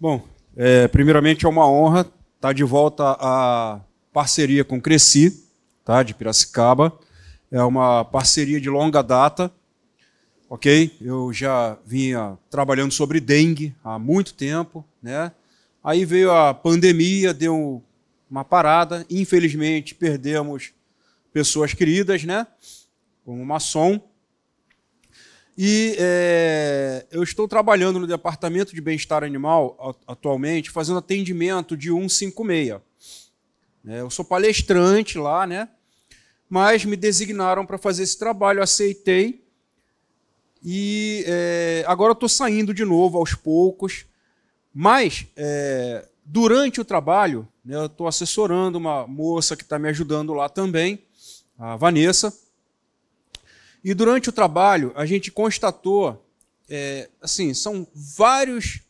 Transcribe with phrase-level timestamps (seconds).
[0.00, 3.82] Bom, é, primeiramente é uma honra estar de volta à
[4.14, 5.44] parceria com Cresci,
[5.84, 6.98] tá, de Piracicaba.
[7.52, 9.52] É uma parceria de longa data,
[10.48, 10.96] ok?
[11.02, 15.32] Eu já vinha trabalhando sobre dengue há muito tempo, né?
[15.84, 17.82] Aí veio a pandemia, deu
[18.30, 19.04] uma parada.
[19.10, 20.72] Infelizmente, perdemos
[21.30, 22.46] pessoas queridas, né?
[23.22, 24.00] Como maçom.
[25.62, 32.80] E é, eu estou trabalhando no Departamento de Bem-Estar Animal atualmente, fazendo atendimento de 156.
[33.86, 35.68] É, eu sou palestrante lá, né?
[36.48, 39.44] Mas me designaram para fazer esse trabalho, aceitei.
[40.64, 44.06] E é, agora estou saindo de novo aos poucos.
[44.72, 50.32] Mas, é, durante o trabalho, né, eu estou assessorando uma moça que está me ajudando
[50.32, 51.04] lá também,
[51.58, 52.32] a Vanessa.
[53.82, 56.24] E durante o trabalho, a gente constatou,
[56.68, 58.80] é, assim, são vários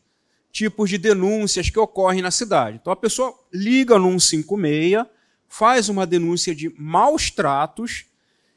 [0.51, 2.77] tipos de denúncias que ocorrem na cidade.
[2.81, 5.05] Então a pessoa liga no 156,
[5.47, 8.05] faz uma denúncia de maus tratos,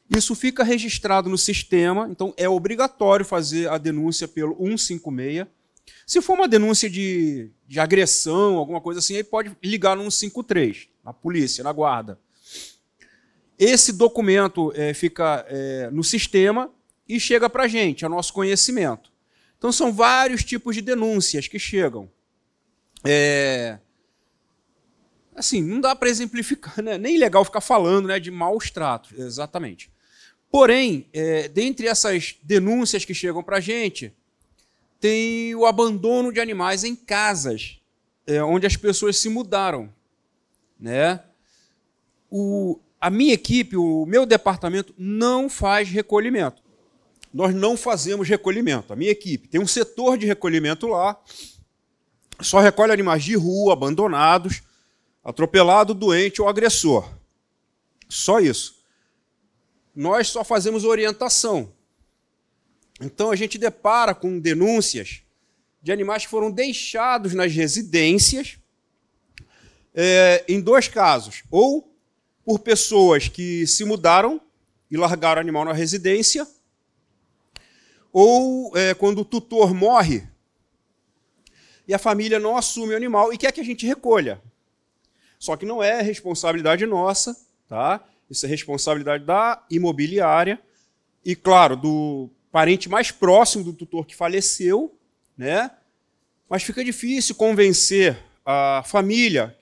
[0.09, 5.47] isso fica registrado no sistema, então é obrigatório fazer a denúncia pelo 156.
[6.05, 10.87] Se for uma denúncia de, de agressão, alguma coisa assim, aí pode ligar no 153,
[11.03, 12.19] na polícia, na guarda.
[13.57, 16.71] Esse documento é, fica é, no sistema
[17.07, 19.11] e chega para a gente, a nosso conhecimento.
[19.57, 22.09] Então, são vários tipos de denúncias que chegam.
[23.03, 23.79] É...
[25.35, 26.97] Assim, não dá para exemplificar, né?
[26.97, 29.91] nem legal ficar falando né, de maus tratos, exatamente.
[30.49, 34.13] Porém, é, dentre essas denúncias que chegam para a gente,
[34.99, 37.81] tem o abandono de animais em casas,
[38.25, 39.93] é, onde as pessoas se mudaram.
[40.79, 41.21] Né?
[42.29, 46.63] O, a minha equipe, o meu departamento, não faz recolhimento.
[47.31, 48.91] Nós não fazemos recolhimento.
[48.91, 51.15] A minha equipe tem um setor de recolhimento lá,
[52.41, 54.63] só recolhe animais de rua, abandonados,
[55.23, 57.07] atropelado, doente ou agressor.
[58.09, 58.83] Só isso.
[59.95, 61.71] Nós só fazemos orientação.
[62.99, 65.21] Então a gente depara com denúncias
[65.79, 68.57] de animais que foram deixados nas residências,
[69.93, 71.43] é, em dois casos.
[71.51, 71.94] Ou
[72.45, 74.39] por pessoas que se mudaram
[74.89, 76.47] e largaram o animal na residência,
[78.13, 80.25] ou é, quando o tutor morre
[81.87, 84.41] e a família não assume o animal e quer que a gente recolha.
[85.37, 87.35] Só que não é responsabilidade nossa,
[87.67, 88.03] tá?
[88.29, 90.59] Isso é responsabilidade da imobiliária
[91.23, 94.97] e, claro, do parente mais próximo do tutor que faleceu,
[95.37, 95.69] né?
[96.49, 99.57] Mas fica difícil convencer a família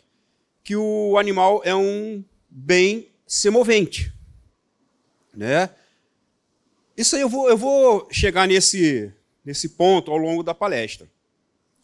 [0.63, 2.23] que o animal é um
[2.53, 4.14] bem semovente.
[5.34, 5.69] Né?
[6.96, 9.12] Isso aí eu vou, eu vou chegar nesse,
[9.44, 11.09] nesse ponto ao longo da palestra.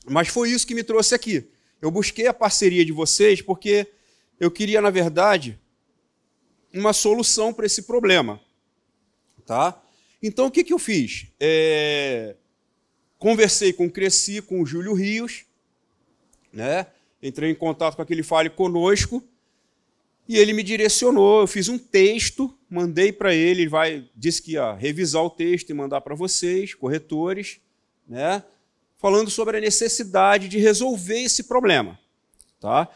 [0.06, 1.50] Mas foi isso que me trouxe aqui.
[1.82, 3.88] Eu busquei a parceria de vocês porque
[4.40, 5.60] eu queria, na verdade,
[6.72, 8.40] uma solução para esse problema.
[9.46, 9.82] Tá?
[10.22, 11.28] Então, o que, que eu fiz?
[11.40, 12.36] É...
[13.18, 15.46] Conversei com o Cresci, com o Júlio Rios,
[16.54, 16.86] né?
[17.22, 19.22] entrei em contato com aquele Fale Conosco,
[20.30, 24.52] e ele me direcionou, eu fiz um texto, mandei para ele, ele vai, disse que
[24.52, 27.60] ia revisar o texto e mandar para vocês, corretores,
[28.08, 28.44] né?
[29.00, 32.00] falando sobre a necessidade de resolver esse problema.
[32.60, 32.88] Tá?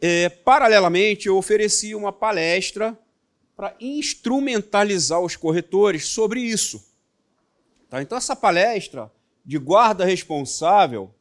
[0.00, 2.96] É, paralelamente, eu ofereci uma palestra
[3.56, 6.88] para instrumentalizar os corretores sobre isso.
[7.90, 8.00] Tá?
[8.00, 9.10] Então, essa palestra
[9.44, 11.12] de guarda responsável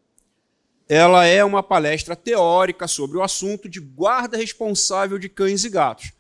[0.90, 6.14] ela é uma palestra teórica sobre o assunto de guarda responsável de cães e gatos.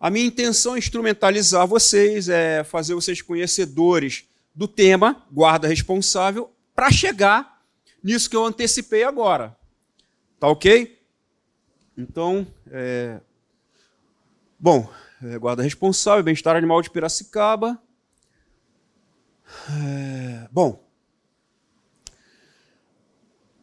[0.00, 4.24] A minha intenção é instrumentalizar vocês, é fazer vocês conhecedores
[4.54, 7.62] do tema guarda responsável para chegar
[8.02, 9.56] nisso que eu antecipei agora.
[10.40, 10.98] Tá ok?
[11.96, 13.20] Então, é...
[14.58, 14.88] bom,
[15.22, 17.80] é, guarda responsável, bem-estar animal de Piracicaba.
[19.68, 20.48] É...
[20.50, 20.87] Bom,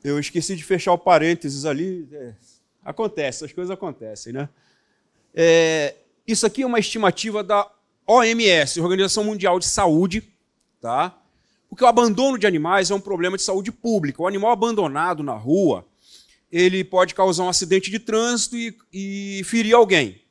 [0.06, 2.07] eu esqueci de fechar o parênteses ali.
[2.12, 2.34] É,
[2.84, 4.48] acontece, as coisas acontecem, né?
[5.34, 5.96] É,
[6.28, 7.68] isso aqui é uma estimativa da
[8.06, 10.24] OMS, Organização Mundial de Saúde,
[10.80, 11.18] tá?
[11.68, 14.22] Porque o abandono de animais é um problema de saúde pública.
[14.22, 15.84] O animal abandonado na rua,
[16.51, 20.22] ele pode causar um acidente de trânsito e, e ferir alguém.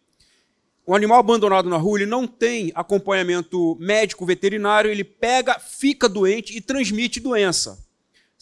[0.87, 6.57] O animal abandonado na rua, ele não tem acompanhamento médico veterinário, ele pega, fica doente
[6.57, 7.84] e transmite doença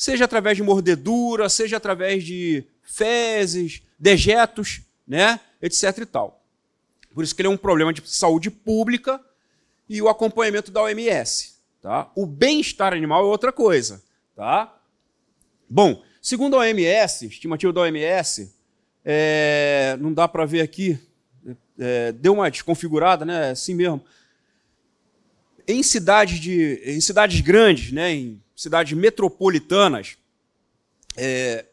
[0.03, 6.43] seja através de mordedura, seja através de fezes, dejetos, né, etc e tal.
[7.15, 9.21] Por isso que ele é um problema de saúde pública
[9.89, 12.11] e o acompanhamento da OMS, tá?
[12.17, 14.03] O bem-estar animal é outra coisa,
[14.35, 14.75] tá?
[15.69, 18.55] Bom, Segundo a OMS, estimativa da OMS,
[19.05, 20.97] é, não dá para ver aqui,
[21.77, 23.51] é, deu uma desconfigurada, né?
[23.51, 24.01] Assim mesmo.
[25.67, 30.17] Em cidades, de, em cidades grandes, né, em cidades metropolitanas,
[31.17, 31.67] é,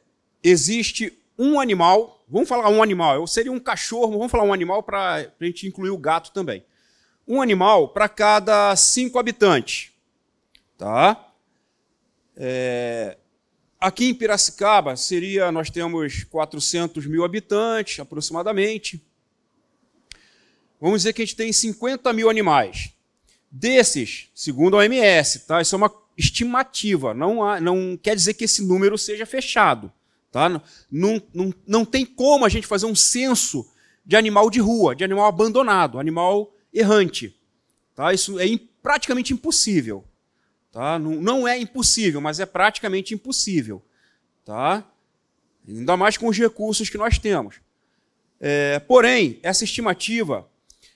[0.43, 5.15] existe um animal, vamos falar um animal, seria um cachorro, vamos falar um animal para
[5.39, 6.65] a gente incluir o gato também.
[7.27, 9.91] Um animal para cada cinco habitantes.
[10.77, 11.31] Tá?
[12.35, 13.17] É,
[13.79, 19.01] aqui em Piracicaba seria, nós temos 400 mil habitantes, aproximadamente.
[20.81, 22.93] Vamos dizer que a gente tem 50 mil animais.
[23.51, 25.61] Desses, segundo a OMS, tá?
[25.61, 25.89] isso é uma
[26.19, 29.91] estimativa, não, há, não quer dizer que esse número seja fechado.
[30.29, 30.49] Tá?
[30.91, 33.65] Não, não, não tem como a gente fazer um censo
[34.05, 37.35] de animal de rua, de animal abandonado, animal errante.
[37.95, 38.13] Tá?
[38.13, 38.45] Isso é
[38.83, 40.03] praticamente impossível.
[40.71, 40.99] Tá?
[40.99, 43.81] Não, não é impossível, mas é praticamente impossível.
[44.43, 44.83] Tá?
[45.67, 47.55] Ainda mais com os recursos que nós temos.
[48.41, 50.47] É, porém, essa estimativa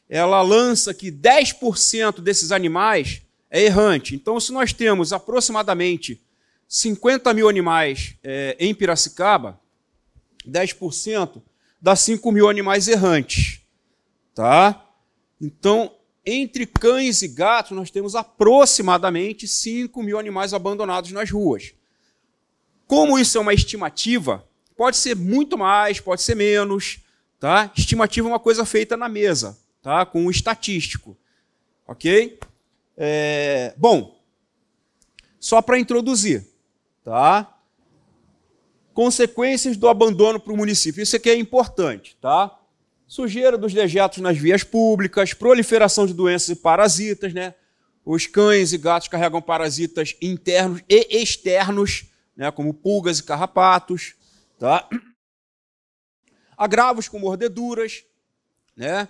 [0.10, 3.23] ela lança que 10% desses animais
[3.54, 4.16] é errante.
[4.16, 6.20] Então, se nós temos aproximadamente
[6.68, 9.62] 50 mil animais é, em Piracicaba,
[10.44, 11.40] 10%
[11.80, 13.62] dá 5 mil animais errantes.
[14.34, 14.84] Tá?
[15.40, 15.94] Então,
[16.26, 21.76] entre cães e gatos, nós temos aproximadamente 5 mil animais abandonados nas ruas.
[22.88, 24.44] Como isso é uma estimativa,
[24.76, 27.02] pode ser muito mais, pode ser menos.
[27.40, 27.72] Tá?
[27.78, 30.04] Estimativa é uma coisa feita na mesa, tá?
[30.08, 31.16] com um estatístico.
[31.86, 32.40] Ok?
[32.98, 33.74] É...
[33.78, 34.20] Bom,
[35.40, 36.48] só para introduzir.
[37.04, 37.58] Tá?
[38.94, 41.02] Consequências do abandono para o município.
[41.02, 42.18] Isso aqui é importante.
[42.22, 42.60] Tá?
[43.14, 47.54] sujeira dos dejetos nas vias públicas, proliferação de doenças e parasitas, né?
[48.04, 54.16] Os cães e gatos carregam parasitas internos e externos, né, como pulgas e carrapatos,
[54.58, 54.90] tá?
[56.58, 58.04] Agravos com mordeduras,
[58.76, 59.08] né?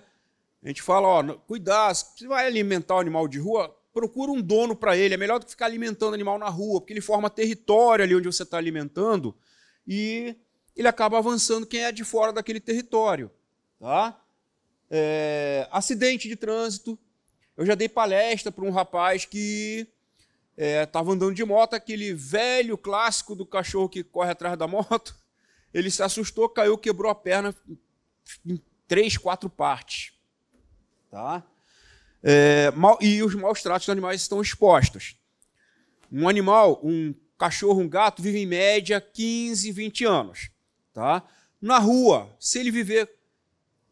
[0.64, 4.76] A gente fala, ó, cuidado, se vai alimentar o animal de rua, procura um dono
[4.76, 5.14] para ele.
[5.14, 8.28] É melhor do que ficar alimentando animal na rua, porque ele forma território ali onde
[8.28, 9.36] você está alimentando
[9.86, 10.36] e
[10.76, 13.30] ele acaba avançando quem é de fora daquele território.
[13.80, 14.20] Tá?
[14.90, 16.98] É, acidente de trânsito.
[17.56, 19.88] Eu já dei palestra para um rapaz que
[20.58, 25.16] estava é, andando de moto, aquele velho clássico do cachorro que corre atrás da moto.
[25.74, 27.54] Ele se assustou, caiu, quebrou a perna
[28.46, 30.14] em três, quatro partes.
[31.14, 31.44] Tá?
[32.24, 35.16] É, mal, e os maus tratos dos animais estão expostos.
[36.12, 40.50] Um animal, um cachorro, um gato, vive em média 15, 20 anos.
[40.92, 41.24] Tá?
[41.62, 43.10] Na rua, se ele viver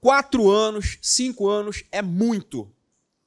[0.02, 2.74] Quatro anos, cinco anos é muito,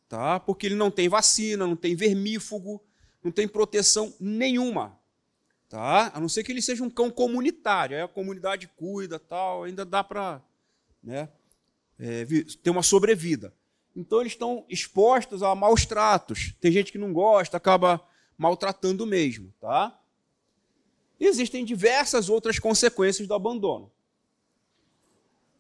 [0.08, 0.40] tá?
[0.40, 2.82] Porque ele não tem vacina, não tem vermífugo,
[3.23, 4.99] não tem proteção nenhuma,
[5.69, 6.11] tá?
[6.12, 9.85] A não ser que ele seja um cão comunitário, aí a comunidade cuida, tal, ainda
[9.85, 10.43] dá para,
[11.00, 11.29] né,
[11.97, 12.26] é,
[12.61, 13.55] ter uma sobrevida.
[13.94, 16.55] Então eles estão expostos a maus tratos.
[16.61, 18.00] Tem gente que não gosta, acaba
[18.37, 19.99] maltratando mesmo, tá?
[21.19, 23.91] Existem diversas outras consequências do abandono.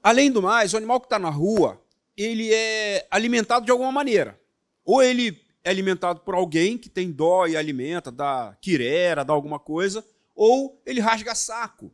[0.02, 1.80] Além do mais, o animal que está na rua,
[2.16, 4.38] ele é alimentado de alguma maneira.
[4.84, 9.58] Ou ele é alimentado por alguém que tem dó e alimenta, dá quirera, dá alguma
[9.58, 10.04] coisa,
[10.34, 11.90] ou ele rasga saco.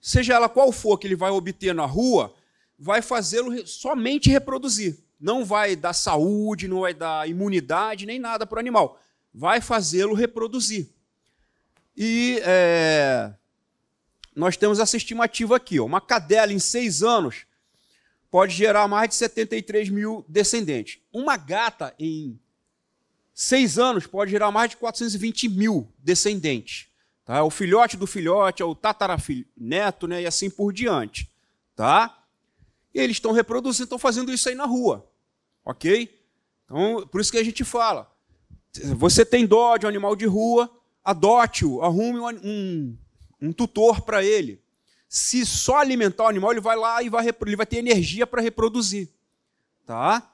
[0.00, 2.34] seja ela qual for que ele vai obter na rua,
[2.78, 8.56] vai fazê-lo somente reproduzir não vai dar saúde, não vai dar imunidade, nem nada para
[8.56, 9.00] o animal.
[9.32, 10.88] Vai fazê-lo reproduzir.
[11.96, 13.32] E é,
[14.34, 17.46] nós temos essa estimativa aqui: ó, uma cadela em seis anos
[18.30, 20.98] pode gerar mais de 73 mil descendentes.
[21.12, 22.38] Uma gata em
[23.32, 26.88] seis anos pode gerar mais de 420 mil descendentes.
[27.26, 27.42] Tá?
[27.42, 30.22] O filhote do filhote, é o tataraneto, né?
[30.22, 31.28] e assim por diante.
[31.74, 32.24] Tá?
[32.94, 35.10] E eles estão reproduzindo, estão fazendo isso aí na rua.
[35.64, 36.16] Ok?
[36.64, 38.10] Então, por isso que a gente fala.
[38.96, 40.70] Você tem dó de um animal de rua,
[41.04, 42.98] adote-o, arrume um, um,
[43.42, 44.62] um tutor para ele.
[45.08, 48.42] Se só alimentar o animal, ele vai lá e vai, ele vai ter energia para
[48.42, 49.08] reproduzir.
[49.84, 50.32] Tá?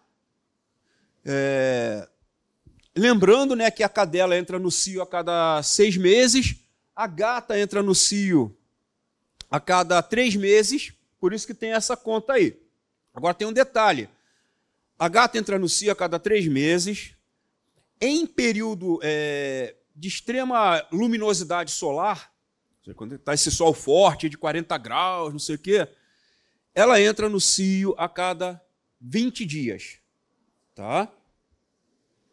[1.24, 2.06] É,
[2.94, 6.61] lembrando né, que a cadela entra no cio a cada seis meses,
[7.02, 8.56] a gata entra no cio
[9.50, 12.56] a cada três meses, por isso que tem essa conta aí.
[13.12, 14.08] Agora tem um detalhe:
[14.96, 17.16] a gata entra no cio a cada três meses,
[18.00, 22.32] em período é, de extrema luminosidade solar,
[22.94, 25.88] quando está esse sol forte de 40 graus, não sei o quê,
[26.72, 28.64] ela entra no cio a cada
[29.00, 29.98] 20 dias.
[30.72, 31.12] Tá?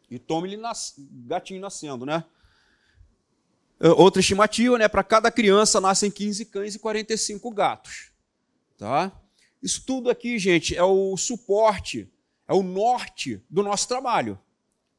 [0.08, 0.94] E tome-lhe nas...
[1.26, 2.24] gatinho nascendo, né?
[3.80, 4.86] É, outra estimativa, né?
[4.86, 8.12] Para cada criança nascem 15 cães e 45 gatos.
[8.76, 9.10] Tá?
[9.62, 12.10] Isso tudo aqui, gente, é o suporte,
[12.46, 14.38] é o norte do nosso trabalho.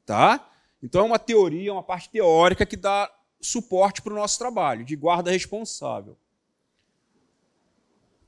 [0.05, 0.50] Tá?
[0.81, 4.95] Então é uma teoria, uma parte teórica que dá suporte para o nosso trabalho, de
[4.95, 6.17] guarda responsável.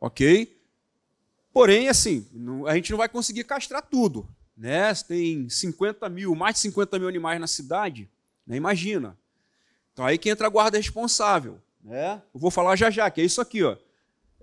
[0.00, 0.60] ok?
[1.52, 2.26] Porém, assim,
[2.66, 4.28] a gente não vai conseguir castrar tudo.
[4.56, 4.92] Né?
[5.06, 8.08] Tem 50 mil, mais de 50 mil animais na cidade,
[8.46, 8.56] né?
[8.56, 9.16] imagina.
[9.92, 11.60] Então aí que entra a guarda responsável.
[11.82, 12.20] Né?
[12.32, 13.76] Eu vou falar já já, que é isso aqui, ó.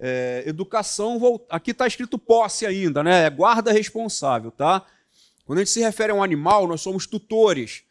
[0.03, 3.25] É, educação, aqui está escrito posse ainda, né?
[3.25, 4.84] É guarda responsável, tá?
[5.46, 7.84] Quando a gente se refere a um animal, nós somos tutores.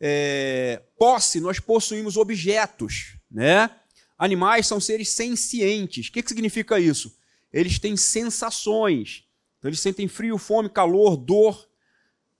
[0.00, 3.70] É, posse, nós possuímos objetos, né?
[4.18, 6.08] Animais são seres sencientes.
[6.08, 7.14] O que, que significa isso?
[7.52, 9.24] Eles têm sensações.
[9.62, 11.68] Então, eles sentem frio, fome, calor, dor,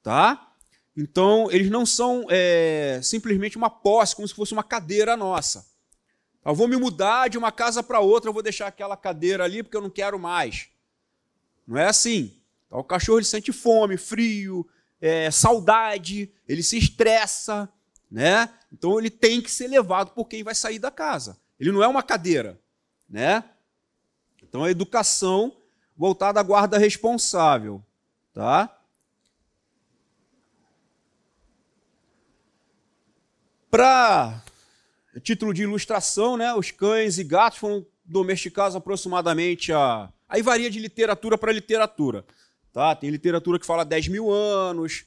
[0.02, 0.54] tá?
[0.96, 5.64] Então, eles não são é, simplesmente uma posse, como se fosse uma cadeira nossa.
[6.44, 9.62] Eu vou me mudar de uma casa para outra, eu vou deixar aquela cadeira ali
[9.62, 10.68] porque eu não quero mais.
[11.64, 12.36] Não é assim.
[12.66, 14.68] Então, o cachorro ele sente fome, frio,
[15.00, 17.72] é, saudade, ele se estressa,
[18.10, 18.52] né?
[18.72, 21.38] Então ele tem que ser levado por quem vai sair da casa.
[21.60, 22.60] Ele não é uma cadeira,
[23.08, 23.44] né?
[24.42, 25.56] Então a educação
[25.96, 27.82] voltada à guarda responsável,
[28.32, 28.78] tá?
[33.70, 34.42] Para
[35.22, 40.12] título de ilustração, né, os cães e gatos foram domesticados aproximadamente a.
[40.28, 42.24] Aí varia de literatura para literatura.
[42.72, 42.94] Tá?
[42.94, 45.04] Tem literatura que fala 10 mil anos.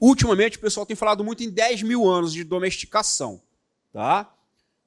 [0.00, 3.42] Ultimamente o pessoal tem falado muito em 10 mil anos de domesticação.
[3.92, 4.32] Tá?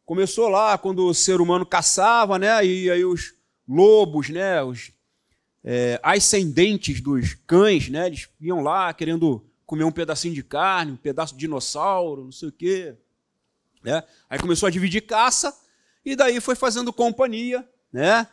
[0.05, 2.65] Começou lá quando o ser humano caçava, né?
[2.65, 3.33] E aí os
[3.67, 4.63] lobos, né?
[4.63, 4.91] Os
[5.63, 8.07] é, ascendentes dos cães, né?
[8.07, 12.49] Eles iam lá querendo comer um pedacinho de carne, um pedaço de dinossauro, não sei
[12.49, 12.95] o quê.
[13.83, 14.03] Né?
[14.29, 15.57] Aí começou a dividir caça
[16.05, 18.27] e daí foi fazendo companhia, né?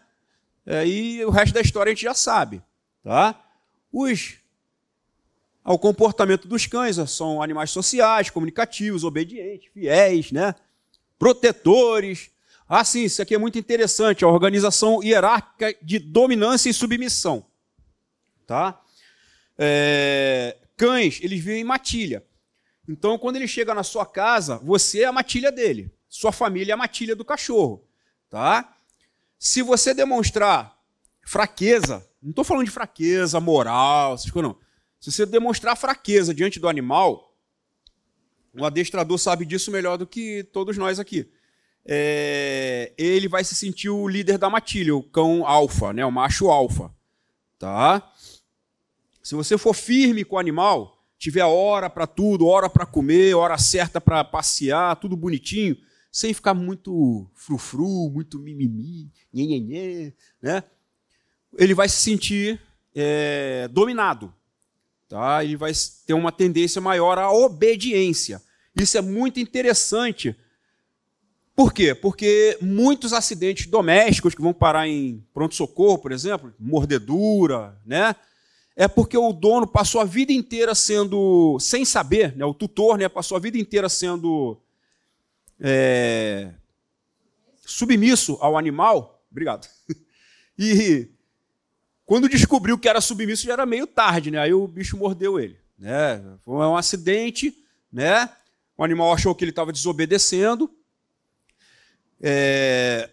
[0.67, 2.63] É, e o resto da história a gente já sabe,
[3.03, 3.41] tá?
[3.93, 4.37] Os
[5.65, 10.55] o comportamento dos cães são animais sociais, comunicativos, obedientes, fiéis, né?
[11.19, 12.31] protetores.
[12.69, 17.47] Ah, sim, isso aqui é muito interessante, a organização hierárquica de dominância e submissão.
[18.47, 18.79] Tá?
[19.57, 22.23] É, cães, eles vivem em matilha.
[22.87, 25.91] Então, quando ele chega na sua casa, você é a matilha dele.
[26.09, 27.87] Sua família é a matilha do cachorro.
[28.29, 28.77] Tá?
[29.39, 30.79] Se você demonstrar
[31.25, 34.59] fraqueza, não estou falando de fraqueza moral, não.
[35.01, 37.35] Se você demonstrar fraqueza diante do animal,
[38.53, 41.31] o adestrador sabe disso melhor do que todos nós aqui.
[41.91, 46.49] É, ele vai se sentir o líder da matilha, o cão alfa, né, o macho
[46.49, 46.93] alfa.
[47.59, 48.13] Tá?
[49.23, 53.57] Se você for firme com o animal, tiver hora para tudo, hora para comer, hora
[53.59, 55.77] certa para passear, tudo bonitinho,
[56.13, 60.63] sem ficar muito frufru, muito mimimi, nhenhenhê, né?
[61.57, 62.61] Ele vai se sentir
[62.95, 64.33] é, dominado,
[65.09, 65.43] tá?
[65.45, 65.73] Ele vai
[66.07, 68.43] ter uma tendência maior à obediência.
[68.75, 70.37] Isso é muito interessante.
[71.59, 71.93] Por quê?
[71.93, 78.15] Porque muitos acidentes domésticos que vão parar em pronto-socorro, por exemplo, mordedura, né?
[78.77, 82.45] É porque o dono passou a vida inteira sendo, sem saber, né?
[82.45, 83.09] o tutor né?
[83.09, 84.57] passou a vida inteira sendo
[85.59, 86.53] é,
[87.67, 89.21] submisso ao animal.
[89.29, 89.69] Obrigado.
[90.61, 91.09] E
[92.05, 94.41] quando descobriu que era submisso já era meio tarde, né?
[94.41, 95.57] Aí o bicho mordeu ele.
[95.79, 96.21] Né?
[96.45, 97.57] Foi um acidente,
[97.93, 98.29] né?
[98.77, 100.69] O animal achou que ele estava desobedecendo.
[102.21, 103.11] É,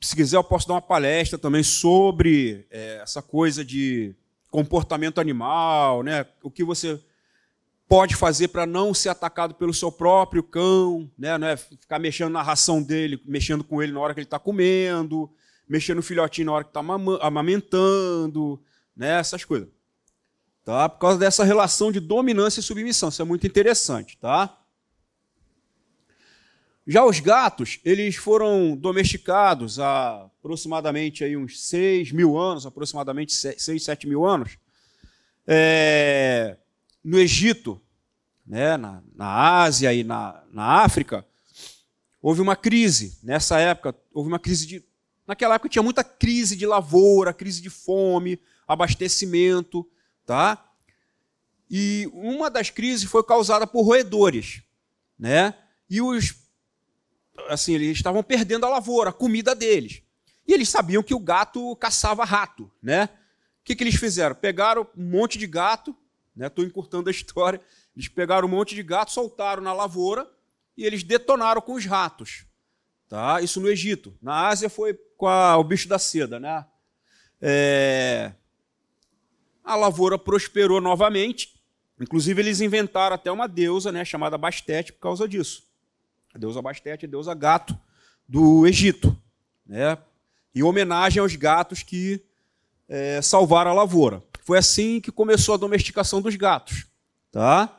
[0.00, 4.14] se quiser, eu posso dar uma palestra também sobre é, essa coisa de
[4.50, 6.24] comportamento animal, né?
[6.42, 7.00] O que você
[7.88, 11.38] pode fazer para não ser atacado pelo seu próprio cão, né?
[11.38, 14.38] não é ficar mexendo na ração dele, mexendo com ele na hora que ele está
[14.38, 15.30] comendo,
[15.66, 16.80] mexendo no filhotinho na hora que está
[17.22, 18.60] amamentando,
[18.94, 19.18] né?
[19.18, 19.68] essas coisas.
[20.64, 20.86] Tá?
[20.86, 23.08] Por causa dessa relação de dominância e submissão.
[23.08, 24.18] Isso é muito interessante.
[24.18, 24.57] Tá?
[26.90, 33.84] Já os gatos, eles foram domesticados há aproximadamente aí uns 6 mil anos, aproximadamente 6,
[33.84, 34.56] 7 mil anos,
[35.46, 36.56] é,
[37.04, 37.78] no Egito,
[38.46, 41.26] né, na, na Ásia e na, na África,
[42.22, 43.18] houve uma crise.
[43.22, 44.82] Nessa época, houve uma crise de.
[45.26, 49.86] Naquela época tinha muita crise de lavoura, crise de fome, abastecimento,
[50.24, 50.72] tá?
[51.70, 54.62] E uma das crises foi causada por roedores,
[55.18, 55.52] né?
[55.90, 56.47] E os
[57.48, 60.02] assim, eles estavam perdendo a lavoura, a comida deles.
[60.46, 63.08] E eles sabiam que o gato caçava rato, né?
[63.60, 64.34] O que, que eles fizeram?
[64.34, 65.94] Pegaram um monte de gato,
[66.46, 66.70] Estou né?
[66.70, 67.60] encurtando a história.
[67.96, 70.28] Eles pegaram um monte de gato, soltaram na lavoura
[70.76, 72.44] e eles detonaram com os ratos.
[73.08, 73.40] Tá?
[73.40, 74.16] Isso no Egito.
[74.22, 76.38] Na Ásia foi com a, o bicho da seda.
[76.38, 76.64] Né?
[77.40, 78.32] É...
[79.64, 81.60] A lavoura prosperou novamente.
[82.00, 85.67] Inclusive, eles inventaram até uma deusa né, chamada Bastete por causa disso.
[86.38, 87.76] A deusa Bastete, a deusa gato
[88.28, 89.14] do Egito.
[89.66, 89.98] Né?
[90.54, 92.22] Em homenagem aos gatos que
[92.88, 94.22] é, salvaram a lavoura.
[94.44, 96.86] Foi assim que começou a domesticação dos gatos,
[97.32, 97.74] tá?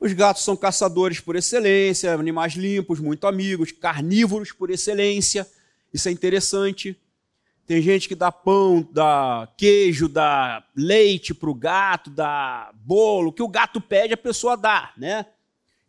[0.00, 5.48] Os gatos são caçadores por excelência, animais limpos, muito amigos, carnívoros por excelência.
[5.94, 7.00] Isso é interessante.
[7.66, 13.30] Tem gente que dá pão, dá queijo, dá leite para o gato, dá bolo.
[13.30, 15.26] O que o gato pede, a pessoa dá, né?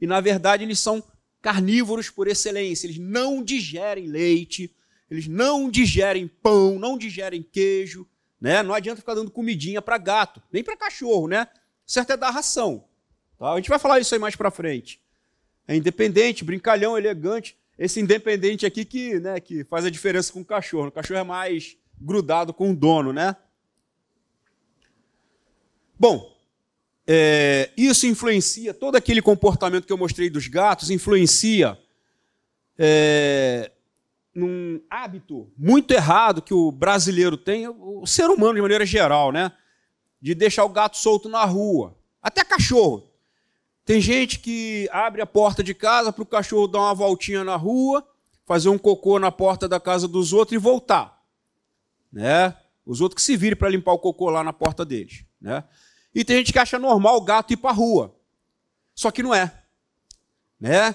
[0.02, 1.04] E na verdade eles são
[1.40, 2.88] carnívoros por excelência.
[2.88, 4.76] Eles não digerem leite,
[5.10, 8.08] eles não digerem pão, não digerem queijo,
[8.42, 8.64] né?
[8.64, 11.48] Não adianta ficar dando comidinha para gato, nem para cachorro, né?
[11.86, 12.86] Certo é dar ração.
[13.38, 13.52] Tá?
[13.54, 15.00] A gente vai falar isso aí mais para frente.
[15.68, 17.56] É independente, brincalhão, elegante.
[17.78, 20.88] Esse independente aqui que, né, que faz a diferença com o cachorro.
[20.88, 23.36] O cachorro é mais grudado com o dono, né?
[26.00, 26.36] Bom,
[27.06, 31.80] é, isso influencia, todo aquele comportamento que eu mostrei dos gatos influencia
[32.78, 33.72] é,
[34.34, 39.52] num hábito muito errado que o brasileiro tem, o ser humano de maneira geral, né?
[40.22, 41.98] De deixar o gato solto na rua.
[42.22, 43.07] Até cachorro.
[43.88, 47.56] Tem gente que abre a porta de casa para o cachorro dar uma voltinha na
[47.56, 48.06] rua,
[48.46, 51.24] fazer um cocô na porta da casa dos outros e voltar.
[52.12, 52.54] Né?
[52.86, 55.24] Os outros que se virem para limpar o cocô lá na porta deles.
[55.40, 55.64] Né?
[56.14, 58.14] E tem gente que acha normal o gato ir para a rua.
[58.94, 59.58] Só que não é.
[60.60, 60.94] Né?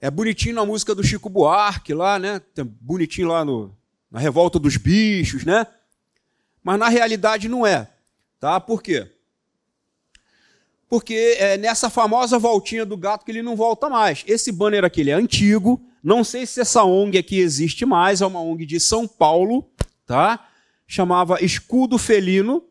[0.00, 2.40] É bonitinho na música do Chico Buarque lá, né?
[2.80, 3.76] Bonitinho lá no,
[4.10, 5.66] na Revolta dos Bichos, né?
[6.64, 7.92] Mas na realidade não é.
[8.38, 8.58] Tá?
[8.58, 9.12] Por quê?
[10.90, 14.24] Porque é nessa famosa voltinha do gato que ele não volta mais.
[14.26, 15.80] Esse banner aqui é antigo.
[16.02, 18.20] Não sei se essa ONG aqui existe mais.
[18.20, 19.70] É uma ONG de São Paulo,
[20.04, 20.46] tá?
[20.88, 22.64] Chamava Escudo Felino.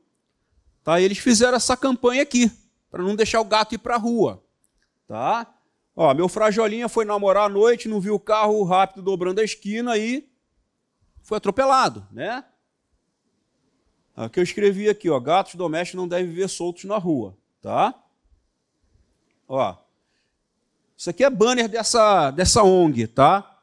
[0.84, 1.00] Tá?
[1.00, 2.52] E eles fizeram essa campanha aqui
[2.92, 4.44] para não deixar o gato ir para a rua,
[5.08, 5.48] tá?
[5.96, 9.98] Ó, meu frajolinha foi namorar à noite, não viu o carro rápido dobrando a esquina
[9.98, 10.28] e
[11.22, 12.44] foi atropelado, né?
[14.16, 17.94] Aqui eu escrevi aqui, ó, gatos domésticos não devem viver soltos na rua, tá?
[19.50, 19.76] Ó,
[20.96, 23.60] isso aqui é banner dessa, dessa ONG, tá?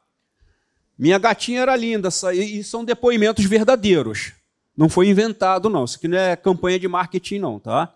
[0.97, 4.33] Minha gatinha era linda, e são depoimentos verdadeiros.
[4.75, 5.85] Não foi inventado, não.
[5.85, 7.95] Isso aqui não é campanha de marketing, não, tá?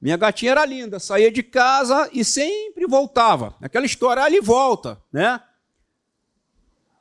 [0.00, 3.54] Minha gatinha era linda, saía de casa e sempre voltava.
[3.60, 5.42] Aquela história, ali volta, né?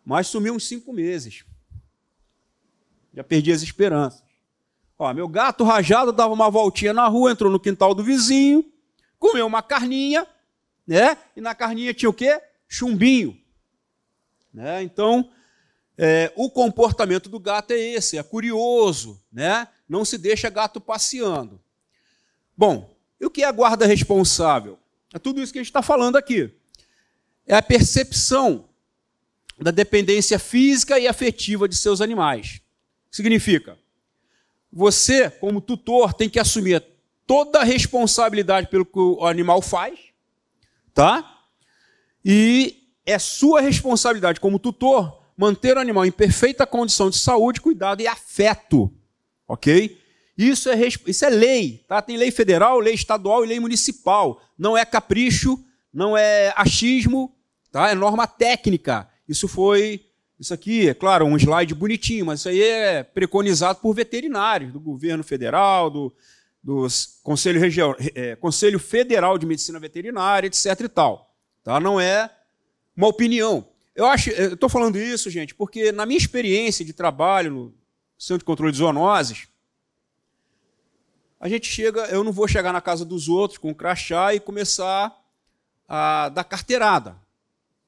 [0.04, 1.46] Mas sumiu uns cinco meses.
[3.14, 4.22] Já perdi as esperanças.
[4.98, 8.66] Ó, meu gato rajado dava uma voltinha na rua, entrou no quintal do vizinho,
[9.20, 10.26] comeu uma carninha,
[10.88, 11.18] né?
[11.36, 12.42] E na carninha tinha o quê?
[12.68, 13.40] Chumbinho.
[14.52, 14.82] Né?
[14.82, 15.30] Então,
[15.98, 19.68] é, o comportamento do gato é esse, é curioso, né?
[19.88, 21.62] Não se deixa gato passeando.
[22.58, 24.80] Bom, e o que é a guarda responsável?
[25.14, 26.54] É tudo isso que a gente está falando aqui.
[27.46, 28.70] É a percepção
[29.60, 32.62] da dependência física e afetiva de seus animais.
[33.12, 33.78] Significa,
[34.72, 36.84] você, como tutor, tem que assumir
[37.30, 40.00] toda a responsabilidade pelo que o animal faz,
[40.96, 41.24] tá?
[42.26, 48.02] E é sua responsabilidade como tutor manter o animal em perfeita condição de saúde, cuidado
[48.02, 48.92] e afeto,
[49.48, 49.96] ok?
[50.36, 52.02] Isso é, isso é lei, tá?
[52.02, 54.42] Tem lei federal, lei estadual e lei municipal.
[54.58, 55.64] Não é capricho,
[55.94, 57.32] não é achismo,
[57.72, 57.92] tá?
[57.92, 59.08] É norma técnica.
[59.28, 60.04] Isso foi
[60.40, 64.80] Isso aqui, é claro, um slide bonitinho, mas isso aí é preconizado por veterinários do
[64.80, 66.12] governo federal, do,
[66.62, 66.88] do
[67.24, 70.66] Conselho, Região, é, Conselho Federal de Medicina Veterinária, etc.
[70.82, 71.34] e tal.
[71.64, 71.80] Tá?
[71.80, 72.30] Não é
[72.96, 73.68] uma opinião.
[73.96, 77.74] Eu acho, estou falando isso, gente, porque na minha experiência de trabalho no
[78.18, 79.48] Centro de Controle de Zoonoses,
[81.40, 84.40] a gente chega, eu não vou chegar na casa dos outros com um crachá e
[84.40, 85.18] começar
[85.88, 87.16] a dar carteirada.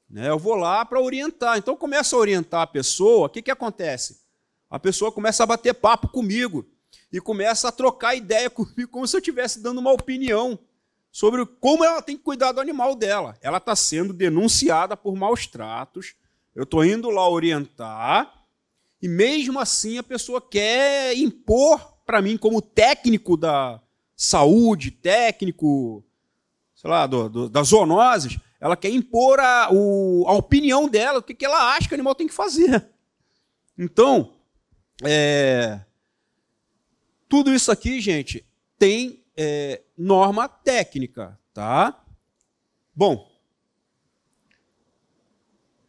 [0.10, 0.30] Né?
[0.30, 1.58] Eu vou lá para orientar.
[1.58, 4.22] Então, começo a orientar a pessoa, o que, que acontece?
[4.70, 6.66] A pessoa começa a bater papo comigo
[7.12, 10.58] e começa a trocar ideia comigo como se eu estivesse dando uma opinião
[11.12, 13.38] sobre como ela tem que cuidar do animal dela.
[13.41, 16.15] Ela está sendo denunciada por maus tratos.
[16.56, 18.45] Eu estou indo lá orientar
[19.02, 23.82] e mesmo assim a pessoa quer impor para mim como técnico da
[24.15, 26.04] saúde, técnico,
[26.76, 31.24] sei lá, do, do, das zoonoses, ela quer impor a, o, a opinião dela, o
[31.24, 32.86] que, que ela acha que o animal tem que fazer.
[33.76, 34.34] Então,
[35.04, 35.80] é,
[37.32, 38.46] tudo isso aqui, gente,
[38.78, 42.04] tem é, norma técnica, tá?
[42.94, 43.32] Bom,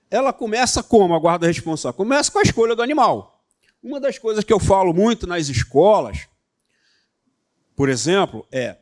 [0.08, 1.96] ela começa como a guarda responsável?
[1.96, 3.44] Começa com a escolha do animal.
[3.82, 6.28] Uma das coisas que eu falo muito nas escolas,
[7.74, 8.78] por exemplo, é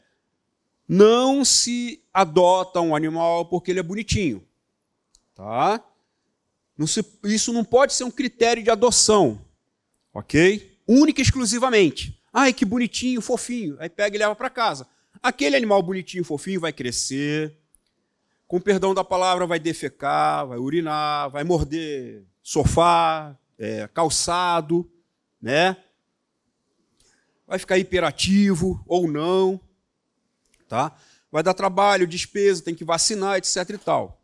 [0.86, 4.46] não se adota um animal porque ele é bonitinho.
[5.34, 5.82] Tá?
[6.76, 9.40] Não se, isso não pode ser um critério de adoção.
[10.12, 10.78] Ok?
[10.86, 12.19] Única e exclusivamente.
[12.32, 13.76] Ai, que bonitinho, fofinho.
[13.78, 14.86] Aí pega e leva para casa.
[15.22, 17.56] Aquele animal bonitinho, fofinho vai crescer.
[18.46, 24.90] Com perdão da palavra, vai defecar, vai urinar, vai morder sofá, é, calçado,
[25.40, 25.76] né?
[27.46, 29.60] Vai ficar hiperativo ou não
[30.70, 30.96] tá?
[31.32, 34.22] Vai dar trabalho, despesa, tem que vacinar, etc e tal.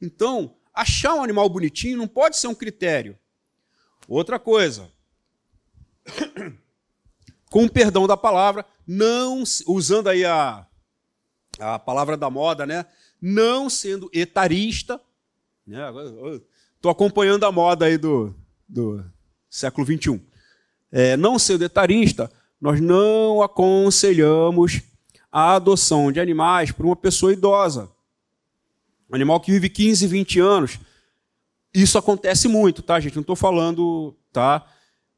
[0.00, 3.18] Então, achar um animal bonitinho não pode ser um critério.
[4.08, 4.90] Outra coisa,
[7.50, 10.66] com perdão da palavra, não usando aí a,
[11.58, 12.86] a palavra da moda, né?
[13.20, 15.00] Não sendo etarista,
[15.66, 15.82] né?
[16.76, 18.34] Estou acompanhando a moda aí do,
[18.66, 19.04] do
[19.50, 20.22] século XXI.
[20.90, 24.80] É, não sendo etarista, nós não aconselhamos
[25.30, 27.90] a adoção de animais por uma pessoa idosa.
[29.10, 30.78] Um animal que vive 15, 20 anos.
[31.74, 33.16] Isso acontece muito, tá, gente?
[33.16, 34.66] Não estou falando, tá?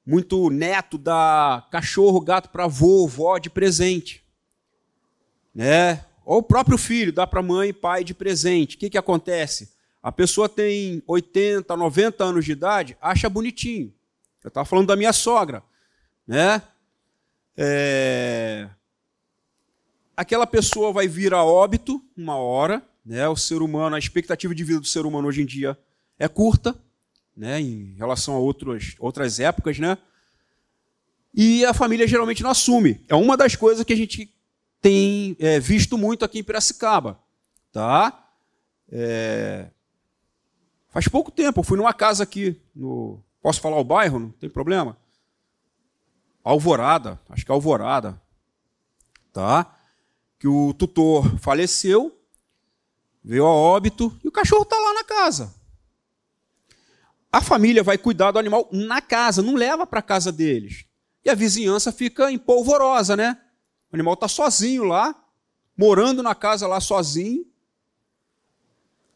[0.05, 4.25] Muito neto dá cachorro, gato para avô, vó de presente.
[5.55, 6.05] Né?
[6.25, 8.77] Ou o próprio filho dá para mãe e pai de presente.
[8.77, 9.73] O que, que acontece?
[10.03, 13.93] A pessoa tem 80, 90 anos de idade, acha bonitinho.
[14.43, 15.63] Eu estava falando da minha sogra.
[16.27, 16.61] Né?
[17.57, 18.69] É
[20.17, 23.29] aquela pessoa vai vir a óbito uma hora, né?
[23.29, 25.77] O ser humano, a expectativa de vida do ser humano hoje em dia
[26.19, 26.75] é curta,
[27.37, 27.61] né?
[27.61, 29.99] Em relação a outros, outras épocas, né?
[31.35, 33.05] E a família geralmente não assume.
[33.09, 34.33] É uma das coisas que a gente
[34.81, 37.19] tem é, visto muito aqui em Piracicaba,
[37.73, 38.29] tá?
[38.91, 39.69] É...
[40.91, 43.23] Faz pouco tempo, eu fui numa casa aqui, no...
[43.41, 44.19] posso falar o bairro?
[44.19, 44.97] Não tem problema?
[46.45, 48.21] Alvorada, acho que é Alvorada,
[49.33, 49.79] tá?
[50.43, 52.13] que o tutor faleceu,
[53.23, 55.55] veio a óbito e o cachorro está lá na casa.
[57.33, 60.85] A família vai cuidar do animal na casa, não leva para a casa deles.
[61.25, 63.41] E a vizinhança fica empolvorosa, né?
[63.91, 65.15] O animal está sozinho lá,
[65.75, 67.47] morando na casa lá sozinho.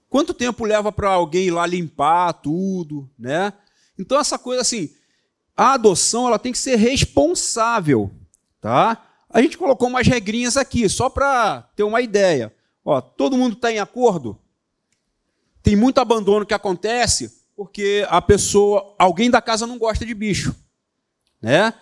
[0.09, 3.52] Quanto tempo leva para alguém ir lá limpar tudo, né?
[3.98, 4.94] Então essa coisa assim,
[5.55, 8.11] a adoção ela tem que ser responsável,
[8.62, 9.05] tá?
[9.29, 12.55] A gente colocou umas regrinhas aqui, só para ter uma ideia.
[12.83, 14.40] Ó, todo mundo está em acordo?
[15.62, 20.55] Tem muito abandono que acontece porque a pessoa, alguém da casa não gosta de bicho,
[21.40, 21.73] né?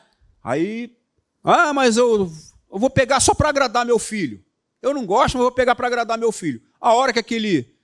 [0.42, 0.96] Aí,
[1.42, 2.30] ah, mas eu,
[2.72, 4.42] eu vou pegar só para agradar meu filho.
[4.80, 6.62] Eu não gosto, mas vou pegar para agradar meu filho.
[6.80, 7.74] A hora que aquele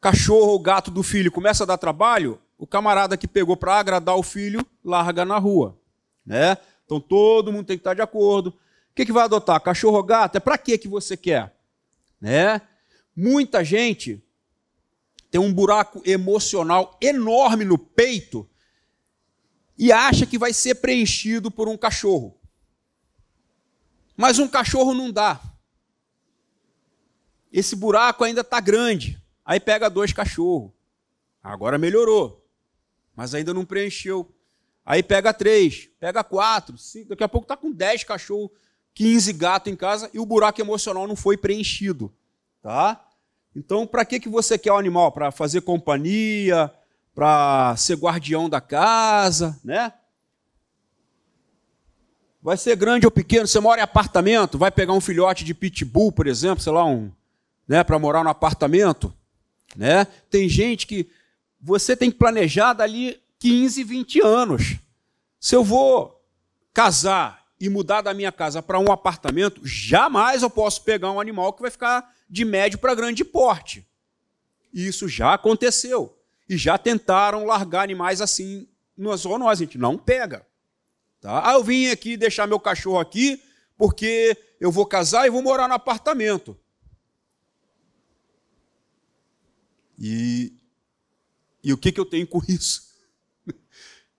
[0.00, 4.16] cachorro ou gato do filho começa a dar trabalho, o camarada que pegou para agradar
[4.16, 5.76] o filho larga na rua,
[6.24, 6.56] né?
[6.84, 8.50] Então todo mundo tem que estar de acordo.
[8.50, 9.60] O que, que vai adotar?
[9.60, 10.36] Cachorro ou gato?
[10.36, 11.52] É para que que você quer?
[12.20, 12.60] Né?
[13.16, 14.23] Muita gente
[15.34, 18.48] tem um buraco emocional enorme no peito
[19.76, 22.38] e acha que vai ser preenchido por um cachorro.
[24.16, 25.40] Mas um cachorro não dá.
[27.52, 29.20] Esse buraco ainda está grande.
[29.44, 30.70] Aí pega dois cachorros.
[31.42, 32.48] Agora melhorou.
[33.16, 34.32] Mas ainda não preencheu.
[34.86, 38.52] Aí pega três, pega quatro, cinco, daqui a pouco está com dez cachorros
[38.94, 42.14] 15 gatos em casa e o buraco emocional não foi preenchido,
[42.62, 43.04] tá?
[43.54, 45.12] Então, para que, que você quer o animal?
[45.12, 46.72] Para fazer companhia,
[47.14, 49.92] para ser guardião da casa, né?
[52.42, 56.12] Vai ser grande ou pequeno, você mora em apartamento, vai pegar um filhote de pitbull,
[56.12, 57.10] por exemplo, sei lá, um,
[57.66, 59.14] né, para morar no apartamento,
[59.74, 60.04] né?
[60.28, 61.08] Tem gente que
[61.58, 64.76] você tem que planejar dali 15, 20 anos.
[65.40, 66.22] Se eu vou
[66.74, 71.52] casar e mudar da minha casa para um apartamento, jamais eu posso pegar um animal
[71.52, 73.86] que vai ficar de médio para grande porte.
[74.72, 76.18] Isso já aconteceu.
[76.48, 79.62] E já tentaram largar animais assim no zoonose.
[79.62, 80.44] A gente não pega.
[81.20, 81.48] Tá?
[81.48, 83.40] Ah, eu vim aqui deixar meu cachorro aqui
[83.78, 86.58] porque eu vou casar e vou morar no apartamento.
[89.96, 90.52] E,
[91.62, 92.82] e o que, que eu tenho com isso?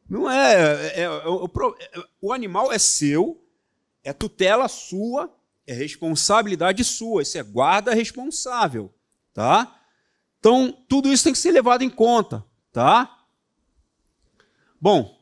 [0.10, 1.24] Não é, é, é, é
[2.22, 3.46] o animal é seu,
[4.06, 5.35] é tutela sua,
[5.68, 8.94] é responsabilidade sua, isso é guarda responsável,
[9.34, 9.80] tá?
[10.40, 13.26] Então, tudo isso tem que ser levado em conta, tá?
[14.80, 15.20] Bom,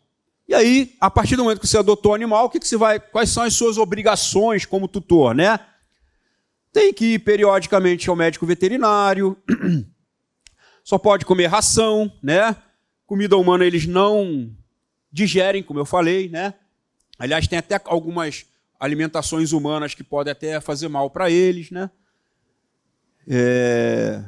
[0.47, 2.75] e aí, a partir do momento que você adotou o animal, o que, que você
[2.75, 5.59] vai, quais são as suas obrigações como tutor, né?
[6.73, 9.37] Tem que ir periodicamente ao médico veterinário,
[10.83, 12.55] só pode comer ração, né?
[13.05, 14.51] Comida humana eles não
[15.09, 16.53] digerem, como eu falei, né?
[17.17, 18.45] Aliás, tem até algumas
[18.83, 21.89] alimentações humanas que podem até fazer mal para eles, né?
[23.25, 24.25] É...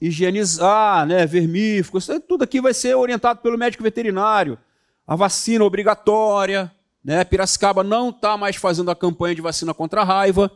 [0.00, 1.26] Higienizar, né?
[1.26, 4.56] Vermífugos, tudo aqui vai ser orientado pelo médico veterinário
[5.04, 6.70] a vacina obrigatória,
[7.02, 7.24] né?
[7.24, 10.52] Piracicaba não está mais fazendo a campanha de vacina contra a raiva.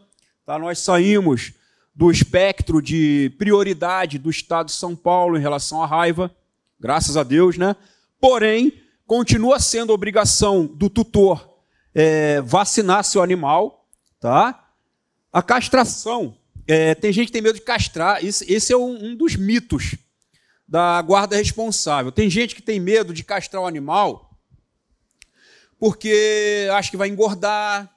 [0.47, 0.57] Tá?
[0.57, 1.55] Nós saímos
[1.92, 6.31] do espectro de prioridade do Estado de São Paulo em relação à raiva,
[6.79, 7.75] graças a Deus, né?
[8.20, 11.54] Porém, continua sendo obrigação do tutor
[11.95, 13.87] é, vacinar seu animal,
[14.21, 14.69] tá?
[15.33, 19.17] A castração, é, tem gente que tem medo de castrar, esse, esse é um, um
[19.17, 19.97] dos mitos
[20.67, 22.11] da guarda responsável.
[22.11, 24.35] Tem gente que tem medo de castrar o animal
[25.79, 27.95] porque acha que vai engordar,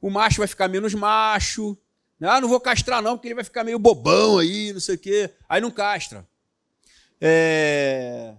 [0.00, 1.76] o macho vai ficar menos macho.
[2.20, 4.98] Ah, não vou castrar não, porque ele vai ficar meio bobão aí, não sei o
[4.98, 5.30] quê.
[5.48, 6.26] Aí não castra.
[7.20, 8.34] É...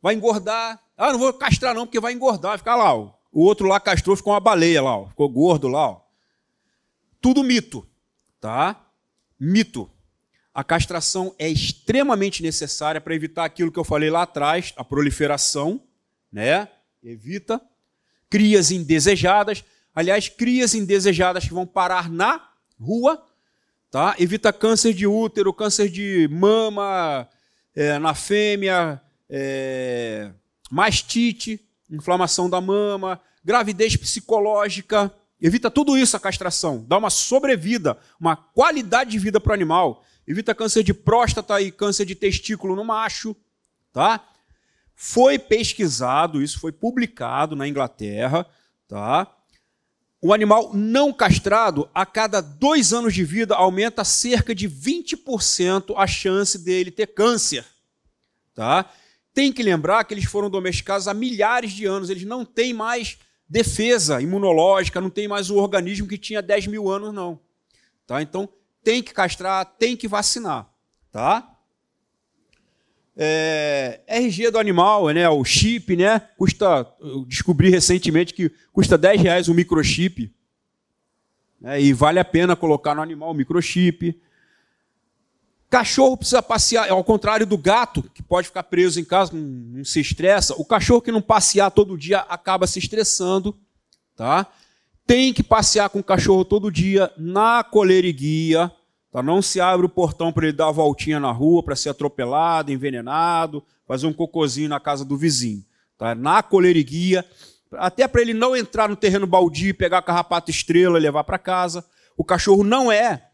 [0.00, 0.80] Vai engordar.
[0.96, 2.50] Ah, não vou castrar não, porque vai engordar.
[2.50, 3.12] Vai ficar lá, ó.
[3.32, 5.08] O outro lá castrou, ficou uma baleia lá, ó.
[5.08, 5.90] ficou gordo lá.
[5.90, 6.00] Ó.
[7.20, 7.86] Tudo mito,
[8.40, 8.88] tá?
[9.38, 9.90] Mito.
[10.52, 15.80] A castração é extremamente necessária para evitar aquilo que eu falei lá atrás, a proliferação,
[16.32, 16.68] né?
[17.02, 17.60] Evita
[18.28, 19.64] crias indesejadas.
[19.94, 23.24] Aliás, crias indesejadas que vão parar na rua,
[23.90, 24.16] tá?
[24.18, 27.28] Evita câncer de útero, câncer de mama
[27.74, 30.32] é, na fêmea, é,
[30.70, 35.12] mastite, inflamação da mama, gravidez psicológica.
[35.40, 36.84] Evita tudo isso a castração.
[36.86, 40.04] Dá uma sobrevida, uma qualidade de vida para o animal.
[40.26, 43.34] Evita câncer de próstata e câncer de testículo no macho,
[43.92, 44.24] tá?
[44.94, 48.46] Foi pesquisado, isso foi publicado na Inglaterra,
[48.86, 49.26] tá?
[50.22, 56.06] O animal não castrado, a cada dois anos de vida, aumenta cerca de 20% a
[56.06, 57.64] chance dele ter câncer.
[58.54, 58.90] Tá?
[59.40, 63.16] Tem que lembrar que eles foram domesticados há milhares de anos, eles não têm mais
[63.48, 67.40] defesa imunológica, não tem mais o organismo que tinha 10 mil anos, não.
[68.06, 68.20] Tá?
[68.20, 68.46] Então,
[68.84, 70.70] tem que castrar, tem que vacinar.
[71.10, 71.56] Tá?
[73.16, 79.22] É, RG do animal, né, o chip, né, custa, eu descobri recentemente que custa 10
[79.22, 80.30] reais um microchip.
[81.58, 84.20] Né, e vale a pena colocar no animal o microchip.
[85.70, 89.84] Cachorro precisa passear, ao contrário do gato, que pode ficar preso em casa, não, não
[89.84, 90.54] se estressa.
[90.58, 93.56] O cachorro que não passear todo dia acaba se estressando.
[94.16, 94.46] Tá?
[95.06, 98.72] Tem que passear com o cachorro todo dia na coleira e guia
[99.10, 99.22] Tá?
[99.22, 102.72] Não se abre o portão para ele dar a voltinha na rua, para ser atropelado,
[102.72, 105.64] envenenado, fazer um cocôzinho na casa do vizinho.
[105.98, 106.14] Tá?
[106.14, 107.24] Na coleiriguia,
[107.72, 111.38] até para ele não entrar no terreno baldio, pegar a carrapato estrela e levar para
[111.38, 111.84] casa.
[112.16, 113.29] O cachorro não é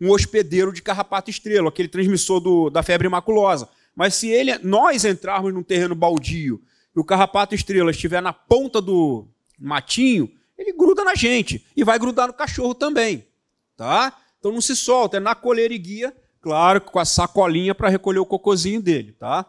[0.00, 3.68] um hospedeiro de carrapato estrela, aquele transmissor do, da febre maculosa.
[3.94, 6.62] Mas se ele, nós entrarmos num terreno baldio
[6.96, 11.98] e o carrapato estrela estiver na ponta do matinho, ele gruda na gente e vai
[11.98, 13.26] grudar no cachorro também,
[13.76, 14.16] tá?
[14.38, 18.18] Então não se solta, é na coleira e guia, claro, com a sacolinha para recolher
[18.18, 19.44] o cocôzinho dele, tá?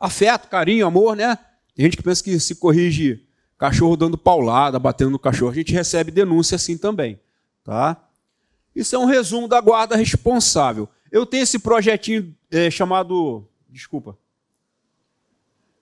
[0.00, 1.38] Afeto, carinho, amor, né?
[1.74, 3.26] Tem gente que pensa que se corrige
[3.58, 5.52] cachorro dando paulada, batendo no cachorro.
[5.52, 7.20] A gente recebe denúncia assim também,
[7.62, 7.96] tá?
[8.74, 10.88] Isso é um resumo da guarda responsável.
[11.10, 14.16] Eu tenho esse projetinho é, chamado, desculpa,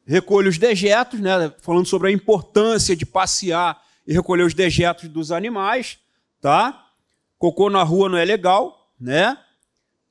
[0.05, 1.53] recolho os dejetos, né?
[1.61, 5.99] Falando sobre a importância de passear e recolher os dejetos dos animais,
[6.41, 6.89] tá?
[7.39, 9.39] Cocô na rua não é legal, né?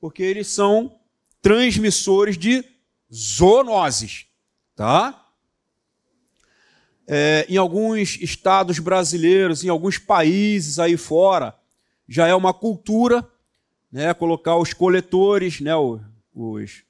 [0.00, 0.98] Porque eles são
[1.42, 2.64] transmissores de
[3.12, 4.26] zoonoses,
[4.74, 5.26] tá?
[7.06, 11.54] É, em alguns estados brasileiros, em alguns países aí fora,
[12.10, 13.24] já é uma cultura,
[13.92, 16.82] né, colocar os coletores, né, os,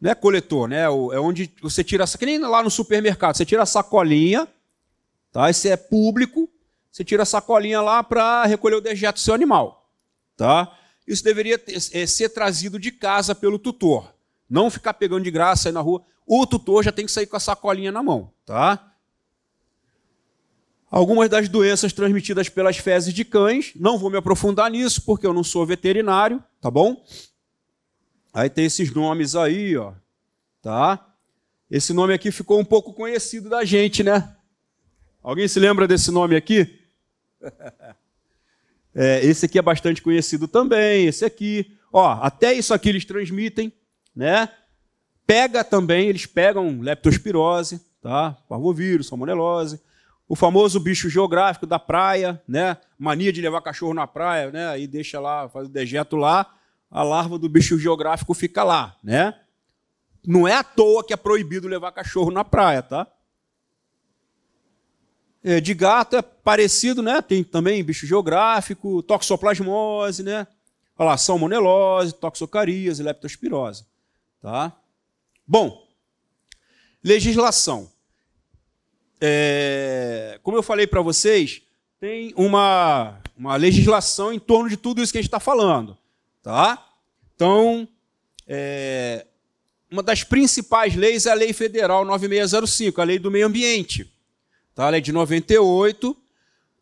[0.00, 3.64] não é coletor, né, é onde você tira, que nem lá no supermercado, você tira
[3.64, 4.46] a sacolinha,
[5.32, 5.50] tá?
[5.50, 6.48] Esse é público,
[6.88, 9.90] você tira a sacolinha lá para recolher o dejeto do seu animal,
[10.36, 10.72] tá?
[11.04, 14.14] Isso deveria ter, é, ser trazido de casa pelo tutor,
[14.48, 16.04] não ficar pegando de graça aí na rua.
[16.24, 18.87] O tutor já tem que sair com a sacolinha na mão, tá?
[20.90, 25.34] Algumas das doenças transmitidas pelas fezes de cães, não vou me aprofundar nisso porque eu
[25.34, 27.04] não sou veterinário, tá bom?
[28.32, 29.92] Aí tem esses nomes aí, ó,
[30.62, 31.14] tá?
[31.70, 34.34] Esse nome aqui ficou um pouco conhecido da gente, né?
[35.22, 36.80] Alguém se lembra desse nome aqui?
[39.00, 41.78] É, esse aqui é bastante conhecido também, esse aqui.
[41.92, 43.72] Ó, até isso aqui eles transmitem,
[44.16, 44.48] né?
[45.24, 48.32] Pega também, eles pegam leptospirose, tá?
[48.48, 49.80] Parvovírus, salmonelose
[50.28, 52.76] o famoso bicho geográfico da praia, né?
[52.98, 54.68] Mania de levar cachorro na praia, né?
[54.68, 56.54] Aí deixa lá, faz o dejeto lá,
[56.90, 59.34] a larva do bicho geográfico fica lá, né?
[60.26, 63.06] Não é à toa que é proibido levar cachorro na praia, tá?
[65.42, 67.22] É, de gato é parecido, né?
[67.22, 70.46] Tem também bicho geográfico, toxoplasmose, né?
[70.98, 73.86] Olha lá, salmonelose, toxocarias, leptospirose,
[74.42, 74.76] tá?
[75.46, 75.88] Bom,
[77.02, 77.90] legislação
[79.20, 81.62] é, como eu falei para vocês,
[82.00, 85.96] tem uma, uma legislação em torno de tudo isso que a gente está falando.
[86.42, 86.86] Tá?
[87.34, 87.88] Então,
[88.46, 89.26] é,
[89.90, 94.10] uma das principais leis é a Lei Federal 9605, a Lei do Meio Ambiente.
[94.74, 94.86] Tá?
[94.86, 96.16] A lei de 98.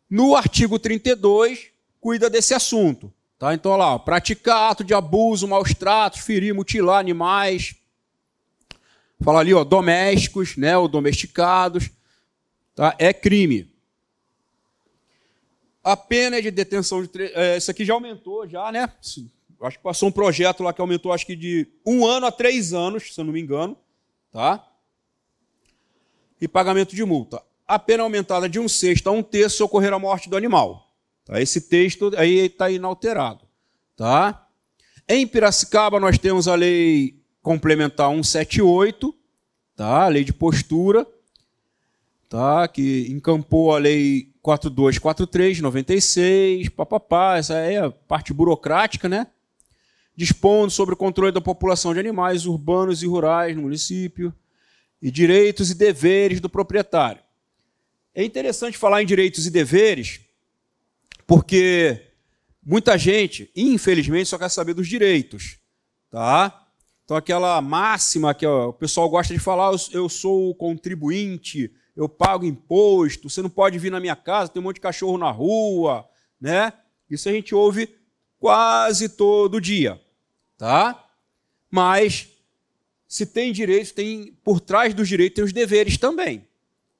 [0.09, 1.67] No artigo 32,
[1.99, 3.11] cuida desse assunto.
[3.39, 3.53] Tá?
[3.53, 7.75] Então, olha lá, praticar ato de abuso, maus tratos, ferir, mutilar animais.
[9.23, 11.89] Fala ali, ó, domésticos, né, ou domesticados
[12.77, 12.95] tá?
[12.99, 13.69] é crime.
[15.83, 17.09] A pena é de detenção de.
[17.33, 18.93] É, isso aqui já aumentou, já, né?
[19.59, 22.73] Acho que passou um projeto lá que aumentou, acho que de um ano a três
[22.73, 23.75] anos, se eu não me engano.
[24.31, 24.63] Tá?
[26.39, 27.41] E pagamento de multa.
[27.67, 30.93] A pena aumentada de um sexto a um terço se ocorrer a morte do animal.
[31.25, 31.41] Tá?
[31.41, 33.47] Esse texto aí está inalterado.
[33.95, 34.47] Tá?
[35.09, 39.15] Em Piracicaba, nós temos a lei complementar 178,
[39.75, 40.03] tá?
[40.03, 41.07] a lei de postura,
[42.29, 42.67] tá?
[42.67, 49.27] que encampou a Lei 4243, 96, papapá, essa é a parte burocrática, né?
[50.15, 54.33] dispondo sobre o controle da população de animais urbanos e rurais no município,
[54.99, 57.21] e direitos e deveres do proprietário.
[58.15, 60.21] É interessante falar em direitos e deveres,
[61.27, 62.01] porque
[62.65, 65.59] muita gente, infelizmente, só quer saber dos direitos.
[66.09, 66.67] Tá?
[67.05, 72.07] Então, aquela máxima que ó, o pessoal gosta de falar, eu sou o contribuinte, eu
[72.07, 75.31] pago imposto, você não pode vir na minha casa, tem um monte de cachorro na
[75.31, 76.07] rua,
[76.39, 76.71] né?
[77.09, 77.89] Isso a gente ouve
[78.39, 79.99] quase todo dia,
[80.59, 81.09] tá?
[81.71, 82.29] Mas
[83.07, 86.47] se tem direitos, tem por trás dos direitos tem os deveres também,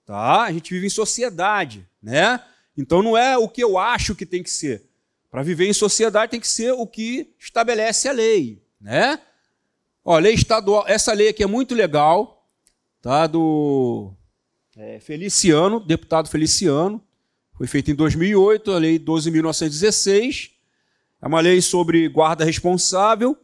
[0.03, 0.41] tá?
[0.41, 2.43] A gente vive em sociedade, né?
[2.75, 4.83] Então não é o que eu acho que tem que ser.
[5.29, 9.21] Para viver em sociedade tem que ser o que estabelece a lei, né?
[10.03, 12.49] Ó, lei estadual, essa lei aqui é muito legal,
[12.99, 13.27] tá?
[13.27, 14.16] Do
[14.77, 17.01] é, Feliciano, deputado Feliciano,
[17.55, 20.51] foi feita em 2008, a Lei 12.916,
[21.19, 23.35] é uma lei sobre guarda responsável,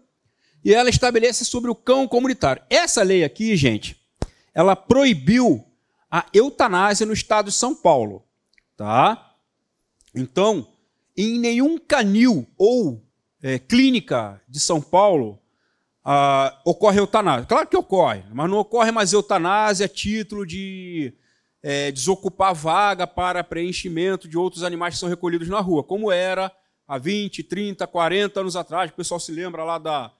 [0.63, 2.62] e ela estabelece sobre o cão comunitário.
[2.69, 4.00] Essa lei aqui, gente,
[4.54, 5.65] ela proibiu
[6.10, 8.24] a eutanásia no estado de São Paulo.
[8.78, 9.36] Tá?
[10.13, 10.67] Então,
[11.17, 13.04] em nenhum canil ou
[13.41, 15.39] é, clínica de São Paulo
[16.06, 17.48] ah, ocorre eutanásia.
[17.48, 21.13] Claro que ocorre, mas não ocorre mais eutanásia a título de
[21.63, 26.52] é, desocupar vaga para preenchimento de outros animais que são recolhidos na rua, como era
[26.86, 28.91] há 20, 30, 40 anos atrás.
[28.91, 30.11] O pessoal se lembra lá da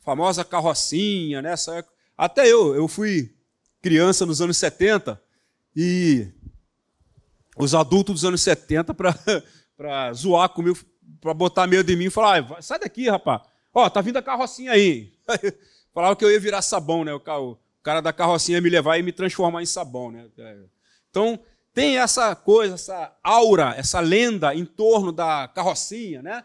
[0.00, 1.94] famosa carrocinha, nessa época.
[2.16, 3.34] Até eu, eu fui
[3.80, 5.20] criança nos anos 70
[5.74, 6.28] e
[7.56, 10.78] os adultos dos anos 70 para zoar comigo,
[11.20, 13.40] para botar medo em mim e falar: ah, sai daqui, rapaz.
[13.72, 15.14] Ó, tá vindo a carrocinha aí.
[15.94, 17.12] Falava que eu ia virar sabão, né?
[17.14, 17.20] O
[17.82, 20.26] cara da carrocinha me levar e me transformar em sabão, né?
[21.12, 21.38] Então,
[21.74, 26.42] tem essa coisa, essa aura, essa lenda em torno da carrocinha, né?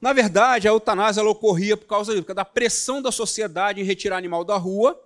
[0.00, 3.80] Na verdade, a eutanásia ela ocorria por causa, disso, por causa da pressão da sociedade
[3.80, 5.00] em retirar animal da rua,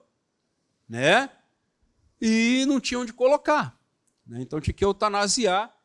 [0.88, 1.28] né?
[2.18, 3.78] E não tinha onde colocar.
[4.26, 4.40] Né?
[4.40, 5.76] Então tinha que eutanasiar.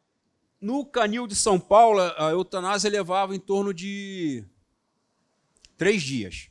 [0.62, 4.46] No canil de São Paulo, a eutanásia levava em torno de
[5.76, 6.48] três dias.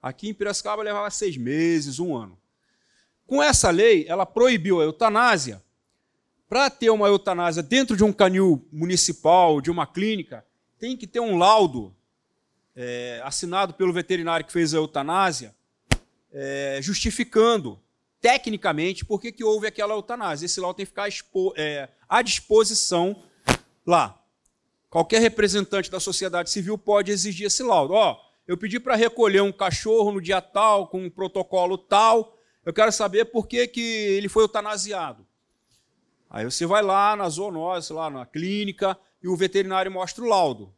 [0.00, 2.38] Aqui em Piracicaba levava seis meses, um ano.
[3.26, 5.62] Com essa lei, ela proibiu a eutanásia.
[6.48, 10.44] Para ter uma eutanásia dentro de um canil municipal, de uma clínica,
[10.78, 11.94] tem que ter um laudo
[12.76, 15.54] é, assinado pelo veterinário que fez a eutanásia,
[16.32, 17.80] é, justificando
[18.20, 20.46] tecnicamente por que, houve aquela eutanásia.
[20.46, 21.08] Esse laudo tem que ficar
[21.56, 23.20] é, à disposição
[23.84, 24.20] lá.
[24.88, 27.94] Qualquer representante da sociedade civil pode exigir esse laudo.
[27.94, 32.35] Ó, eu pedi para recolher um cachorro no dia tal, com um protocolo tal,
[32.66, 35.24] eu quero saber por que, que ele foi eutanasiado.
[36.28, 40.74] Aí você vai lá na zoonose, lá na clínica, e o veterinário mostra o laudo.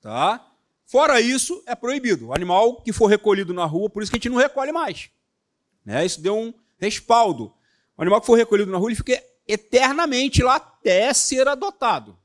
[0.00, 0.48] Tá?
[0.86, 2.28] Fora isso, é proibido.
[2.28, 5.10] O animal que for recolhido na rua, por isso que a gente não recolhe mais.
[5.84, 6.06] Né?
[6.06, 7.52] Isso deu um respaldo.
[7.96, 12.16] O animal que for recolhido na rua, ele fica eternamente lá até ser adotado.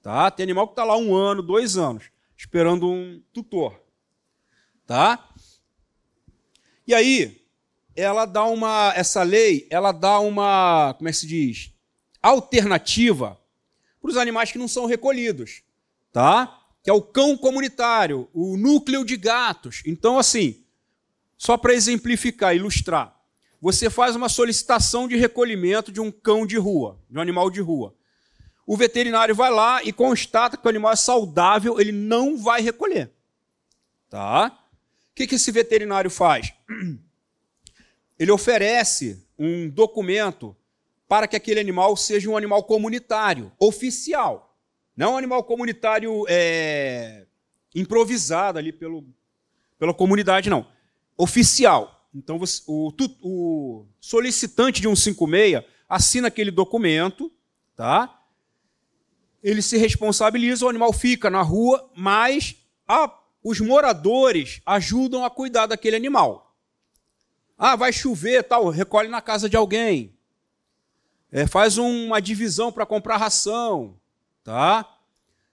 [0.00, 0.30] Tá?
[0.30, 2.04] Tem animal que está lá um ano, dois anos,
[2.36, 3.80] esperando um tutor.
[4.86, 5.28] Tá?
[6.86, 7.43] E aí,
[7.96, 11.72] ela dá uma, essa lei, ela dá uma, como é que se diz?
[12.22, 13.38] Alternativa
[14.00, 15.62] para os animais que não são recolhidos,
[16.12, 16.60] tá?
[16.82, 19.82] Que é o cão comunitário, o núcleo de gatos.
[19.86, 20.62] Então, assim,
[21.38, 23.14] só para exemplificar, ilustrar,
[23.60, 27.62] você faz uma solicitação de recolhimento de um cão de rua, de um animal de
[27.62, 27.94] rua.
[28.66, 33.10] O veterinário vai lá e constata que o animal é saudável, ele não vai recolher.
[34.10, 34.48] Tá?
[35.12, 36.52] O que, que esse veterinário faz?
[38.18, 40.56] ele oferece um documento
[41.08, 44.56] para que aquele animal seja um animal comunitário, oficial.
[44.96, 47.26] Não um animal comunitário é,
[47.74, 49.04] improvisado ali pelo,
[49.78, 50.66] pela comunidade, não.
[51.16, 52.08] Oficial.
[52.14, 52.92] Então, você, o,
[53.22, 57.30] o, solicitante de 156 assina aquele documento,
[57.76, 58.24] tá?
[59.44, 62.56] ele se responsabiliza, o animal fica na rua, mas
[62.88, 63.12] a,
[63.42, 66.43] os moradores ajudam a cuidar daquele animal.
[67.56, 70.12] Ah, vai chover, tal, recolhe na casa de alguém.
[71.30, 73.98] É, faz uma divisão para comprar ração,
[74.42, 74.88] tá?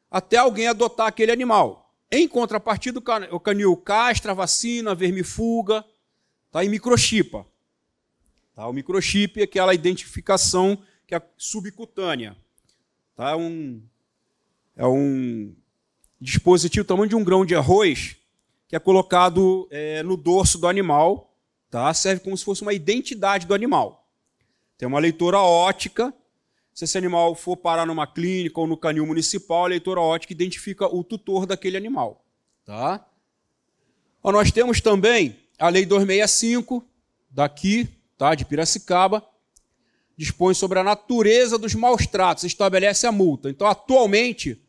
[0.10, 1.92] Até alguém adotar aquele animal.
[2.12, 3.00] Em contrapartida,
[3.32, 5.86] o canil castra, vacina, vermifuga,
[6.52, 6.64] tá?
[6.64, 7.46] E microchipa.
[8.54, 8.68] Tá?
[8.68, 10.78] O microchip é aquela identificação
[11.08, 12.36] que é subcutânea.
[13.16, 13.32] Tá?
[13.32, 13.82] É um,
[14.76, 15.56] é um
[16.20, 18.18] dispositivo tamanho de um grão de arroz
[18.68, 21.31] que é colocado é, no dorso do animal
[21.72, 21.94] Tá?
[21.94, 24.06] Serve como se fosse uma identidade do animal.
[24.78, 26.14] Tem uma leitora ótica.
[26.74, 30.86] Se esse animal for parar numa clínica ou no canil municipal, a leitora ótica identifica
[30.86, 32.26] o tutor daquele animal.
[32.66, 33.06] Tá?
[34.22, 36.86] Ó, nós temos também a Lei 265,
[37.30, 38.36] daqui, tá?
[38.36, 39.26] de Piracicaba,
[40.18, 43.50] dispõe sobre a natureza dos maus tratos, estabelece a multa.
[43.50, 44.62] Então, atualmente,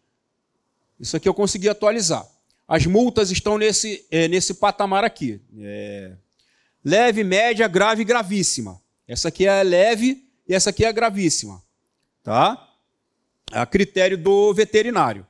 [1.00, 2.26] isso aqui eu consegui atualizar.
[2.66, 5.40] As multas estão nesse, é, nesse patamar aqui.
[5.58, 6.16] É,
[6.84, 8.80] leve, média, grave e gravíssima.
[9.06, 11.62] Essa aqui é leve e essa aqui é gravíssima.
[12.22, 12.68] Tá?
[13.50, 15.26] A critério do veterinário.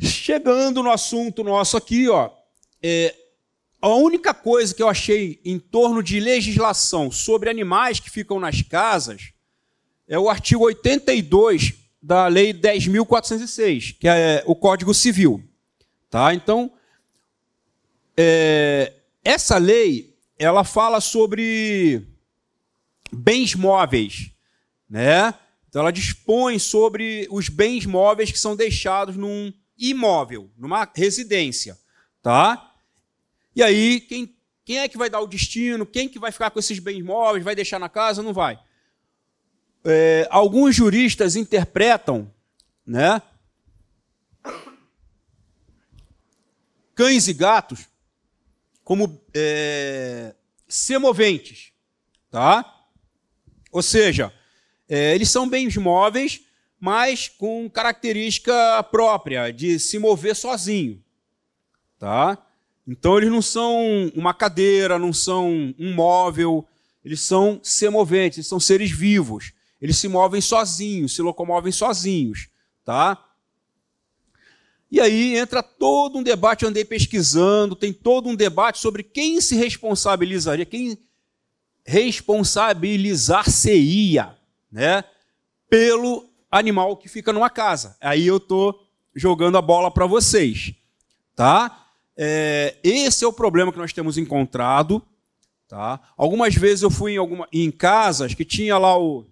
[0.00, 2.30] Chegando no assunto nosso aqui, ó,
[2.82, 3.14] é,
[3.80, 8.62] a única coisa que eu achei em torno de legislação sobre animais que ficam nas
[8.62, 9.32] casas
[10.08, 15.42] é o artigo 82 da Lei 10.406, que é o Código Civil.
[16.10, 16.34] Tá?
[16.34, 16.70] Então,
[18.16, 18.92] é,
[19.24, 22.06] essa lei, ela fala sobre
[23.10, 24.30] bens móveis,
[24.88, 25.32] né?
[25.68, 31.78] Então ela dispõe sobre os bens móveis que são deixados num imóvel, numa residência,
[32.22, 32.72] tá?
[33.56, 35.86] E aí quem, quem é que vai dar o destino?
[35.86, 37.44] Quem que vai ficar com esses bens móveis?
[37.44, 38.22] Vai deixar na casa?
[38.22, 38.58] Não vai.
[39.84, 42.30] É, alguns juristas interpretam,
[42.86, 43.20] né?
[46.94, 47.88] Cães e gatos
[48.84, 50.34] como é,
[50.68, 51.72] semoventes,
[52.30, 52.64] tá?
[53.72, 54.32] Ou seja,
[54.88, 56.42] é, eles são bens móveis,
[56.78, 61.02] mas com característica própria de se mover sozinho,
[61.98, 62.38] tá?
[62.86, 66.68] Então eles não são uma cadeira, não são um móvel,
[67.02, 69.52] eles são semoventes, eles são seres vivos.
[69.80, 72.48] Eles se movem sozinhos, se locomovem sozinhos,
[72.84, 73.22] tá?
[74.94, 79.40] E aí entra todo um debate, eu andei pesquisando, tem todo um debate sobre quem
[79.40, 80.96] se responsabilizaria, quem
[81.84, 84.38] responsabilizar-se-ia
[84.70, 85.02] né,
[85.68, 87.96] pelo animal que fica numa casa.
[88.00, 90.72] Aí eu estou jogando a bola para vocês.
[91.34, 91.88] Tá?
[92.16, 95.02] É, esse é o problema que nós temos encontrado.
[95.66, 95.98] Tá?
[96.16, 99.26] Algumas vezes eu fui em, alguma, em casas que tinha lá o,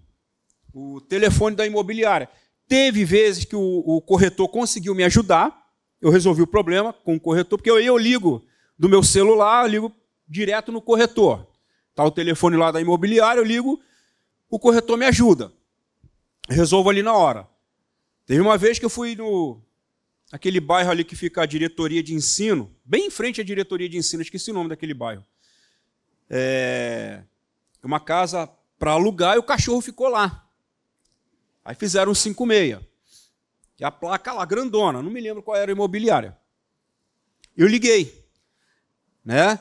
[0.75, 2.29] o telefone da imobiliária.
[2.73, 5.71] Teve vezes que o, o corretor conseguiu me ajudar,
[6.01, 8.43] eu resolvi o problema com o corretor, porque eu, eu ligo
[8.79, 9.93] do meu celular, eu ligo
[10.27, 11.47] direto no corretor.
[11.91, 13.79] Está o telefone lá da imobiliária, eu ligo,
[14.49, 15.53] o corretor me ajuda.
[16.49, 17.47] Resolvo ali na hora.
[18.25, 19.61] Teve uma vez que eu fui no
[20.33, 23.99] aquele bairro ali que fica a diretoria de ensino, bem em frente à diretoria de
[23.99, 25.23] ensino, esqueci o nome daquele bairro.
[26.31, 27.23] É
[27.85, 28.49] uma casa
[28.79, 30.42] para alugar e o cachorro ficou lá.
[31.65, 32.83] Aí fizeram um 56.
[33.79, 36.37] E a placa lá, grandona, não me lembro qual era a imobiliária.
[37.57, 38.25] Eu liguei,
[39.25, 39.59] né?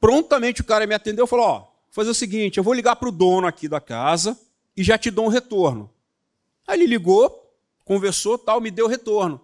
[0.00, 2.96] Prontamente o cara me atendeu e falou: Ó, vou fazer o seguinte, eu vou ligar
[2.96, 4.38] para o dono aqui da casa
[4.76, 5.90] e já te dou um retorno.
[6.66, 7.54] Aí ele ligou,
[7.84, 9.40] conversou, tal, me deu retorno.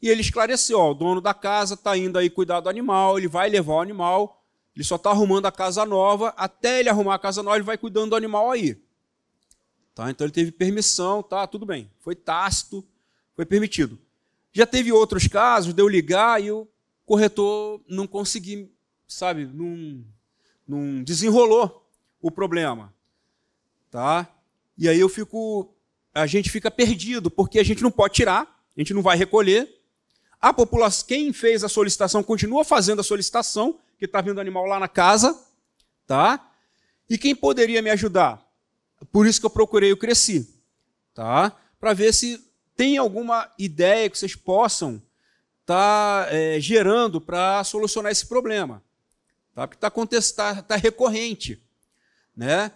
[0.00, 3.28] E ele esclareceu: ó, o dono da casa está indo aí cuidar do animal, ele
[3.28, 4.42] vai levar o animal,
[4.74, 7.78] ele só está arrumando a casa nova, até ele arrumar a casa nova, ele vai
[7.78, 8.80] cuidando do animal aí.
[9.94, 10.10] Tá?
[10.10, 11.90] Então ele teve permissão, tá, tudo bem.
[12.00, 12.84] Foi tácito,
[13.34, 13.98] foi permitido.
[14.52, 16.68] Já teve outros casos de ligar e o
[17.04, 18.70] corretor não conseguir,
[19.06, 20.04] sabe, não,
[20.66, 21.86] não desenrolou
[22.20, 22.92] o problema.
[23.90, 24.28] Tá?
[24.76, 25.74] E aí eu fico,
[26.14, 28.42] a gente fica perdido, porque a gente não pode tirar,
[28.76, 29.80] a gente não vai recolher.
[30.40, 34.80] A população, quem fez a solicitação continua fazendo a solicitação, que está vendo animal lá
[34.80, 35.38] na casa,
[36.06, 36.50] tá?
[37.08, 38.44] E quem poderia me ajudar?
[39.10, 40.48] Por isso que eu procurei o Cresci,
[41.14, 41.56] tá?
[41.80, 42.38] Para ver se
[42.76, 45.02] tem alguma ideia que vocês possam
[45.62, 48.82] estar tá, é, gerando para solucionar esse problema.
[49.54, 49.66] Tá?
[49.66, 51.60] Porque está tá, tá recorrente.
[52.36, 52.70] Né?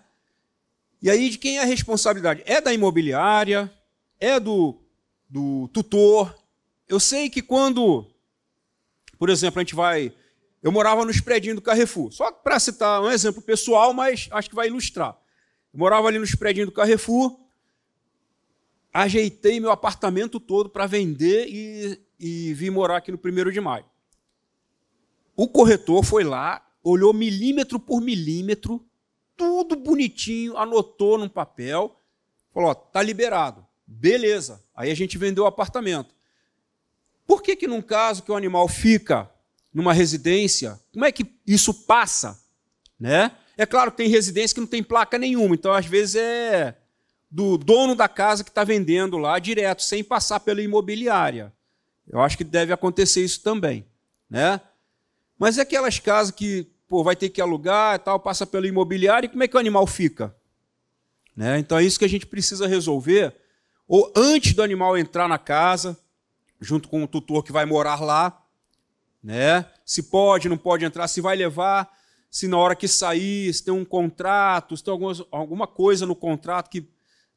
[1.00, 2.42] E aí, de quem é a responsabilidade?
[2.46, 3.72] É da imobiliária?
[4.18, 4.76] É do,
[5.28, 6.36] do tutor?
[6.88, 8.06] Eu sei que quando,
[9.18, 10.12] por exemplo, a gente vai.
[10.62, 12.12] Eu morava nos prédios do Carrefour.
[12.12, 15.16] Só para citar um exemplo pessoal, mas acho que vai ilustrar.
[15.76, 17.38] Eu morava ali nos prédios do Carrefour
[18.94, 23.84] ajeitei meu apartamento todo para vender e, e vim morar aqui no primeiro de maio.
[25.36, 28.82] O corretor foi lá, olhou milímetro por milímetro,
[29.36, 32.00] tudo bonitinho, anotou num papel,
[32.54, 33.66] falou: ó, tá liberado.
[33.86, 34.64] Beleza.
[34.74, 36.14] Aí a gente vendeu o apartamento.
[37.26, 39.30] Por que que num caso que o animal fica
[39.74, 42.42] numa residência, como é que isso passa,
[42.98, 43.36] né?
[43.56, 46.76] É claro que tem residência que não tem placa nenhuma, então às vezes é
[47.30, 51.52] do dono da casa que está vendendo lá direto, sem passar pela imobiliária.
[52.08, 53.84] Eu acho que deve acontecer isso também.
[54.28, 54.60] Né?
[55.38, 59.26] Mas é aquelas casas que pô, vai ter que alugar e tal, passa pela imobiliária,
[59.26, 60.34] e como é que o animal fica?
[61.34, 61.58] Né?
[61.58, 63.34] Então é isso que a gente precisa resolver,
[63.88, 65.98] ou antes do animal entrar na casa,
[66.60, 68.42] junto com o tutor que vai morar lá,
[69.22, 69.66] né?
[69.84, 71.90] se pode, não pode entrar, se vai levar,
[72.36, 74.92] se na hora que sair, se tem um contrato, se tem
[75.32, 76.86] alguma coisa no contrato que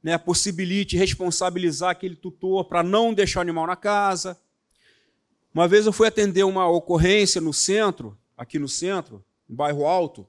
[0.03, 4.37] né, possibilite responsabilizar aquele tutor para não deixar o animal na casa.
[5.53, 10.27] Uma vez eu fui atender uma ocorrência no centro, aqui no centro, no bairro Alto.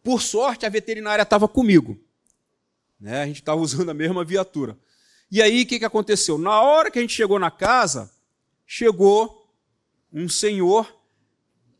[0.00, 1.98] Por sorte, a veterinária estava comigo.
[3.00, 3.22] Né?
[3.22, 4.78] A gente estava usando a mesma viatura.
[5.28, 6.38] E aí, o que, que aconteceu?
[6.38, 8.12] Na hora que a gente chegou na casa,
[8.64, 9.52] chegou
[10.12, 10.99] um senhor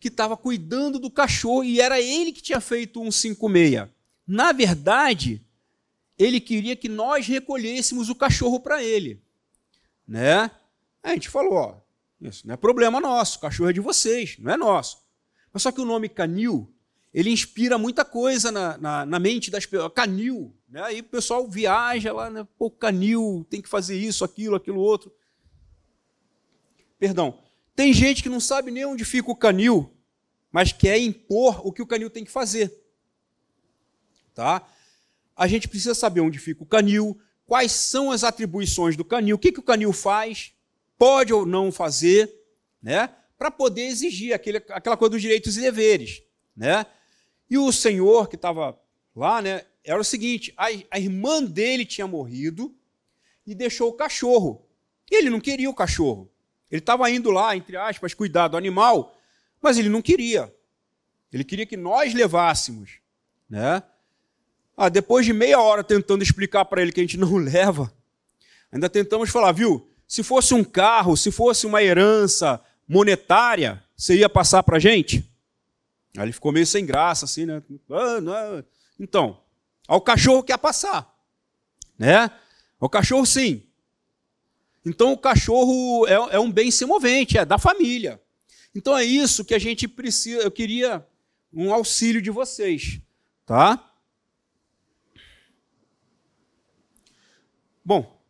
[0.01, 3.86] que estava cuidando do cachorro e era ele que tinha feito um 56.
[4.26, 5.44] Na verdade,
[6.18, 9.22] ele queria que nós recolhêssemos o cachorro para ele.
[10.09, 10.51] Né?
[11.03, 11.74] A gente falou, ó,
[12.20, 15.03] isso não é problema nosso, o cachorro é de vocês, não é nosso.
[15.53, 16.72] Mas só que o nome canil,
[17.12, 19.92] ele inspira muita coisa na, na, na mente das pessoas.
[19.94, 20.82] Canil, né?
[20.82, 22.46] aí o pessoal viaja lá, né?
[22.59, 25.12] pô, canil, tem que fazer isso, aquilo, aquilo outro.
[26.98, 27.38] Perdão,
[27.75, 29.91] tem gente que não sabe nem onde fica o canil,
[30.53, 32.77] mas quer impor o que o canil tem que fazer.
[34.35, 34.66] Tá?
[35.41, 39.39] a gente precisa saber onde fica o canil, quais são as atribuições do canil, o
[39.39, 40.53] que, que o canil faz,
[40.99, 42.31] pode ou não fazer,
[42.83, 43.09] né?
[43.39, 46.23] para poder exigir aquele, aquela coisa dos direitos e deveres.
[46.55, 46.85] Né?
[47.49, 48.79] E o senhor que estava
[49.16, 52.77] lá, né, era o seguinte: a, a irmã dele tinha morrido
[53.47, 54.68] e deixou o cachorro.
[55.11, 56.31] E ele não queria o cachorro.
[56.71, 59.16] Ele estava indo lá, entre aspas, cuidar do animal,
[59.61, 60.55] mas ele não queria.
[61.33, 62.99] Ele queria que nós levássemos.
[63.49, 63.83] Né?
[64.77, 67.93] Ah, depois de meia hora tentando explicar para ele que a gente não leva,
[68.71, 69.89] ainda tentamos falar, viu?
[70.07, 75.29] Se fosse um carro, se fosse uma herança monetária, você ia passar para a gente?
[76.16, 77.62] Aí ele ficou meio sem graça, assim, né?
[77.91, 78.64] Ah, não.
[78.99, 79.41] Então,
[79.87, 81.14] ao cachorro quer passar,
[81.99, 82.31] né?
[82.81, 83.62] O cachorro sim.
[84.85, 88.20] Então o cachorro é, é um bem semovente, é da família.
[88.74, 90.43] Então é isso que a gente precisa.
[90.43, 91.07] Eu queria
[91.53, 93.01] um auxílio de vocês,
[93.45, 93.93] tá?
[97.85, 98.20] Bom,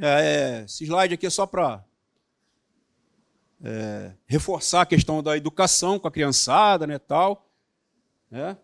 [0.00, 1.84] é, esse slide aqui é só para
[3.62, 7.46] é, reforçar a questão da educação com a criançada, né, tal.
[8.30, 8.56] Né?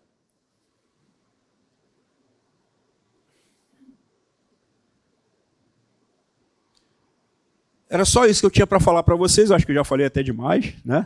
[7.89, 10.05] Era só isso que eu tinha para falar para vocês, acho que eu já falei
[10.05, 11.05] até demais, né?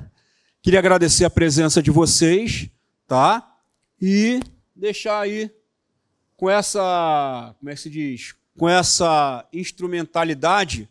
[0.61, 2.69] Queria agradecer a presença de vocês,
[3.07, 3.55] tá?
[4.01, 4.39] E
[4.75, 5.51] deixar aí
[6.35, 8.35] com essa, como é que se diz?
[8.57, 10.89] Com essa instrumentalidade,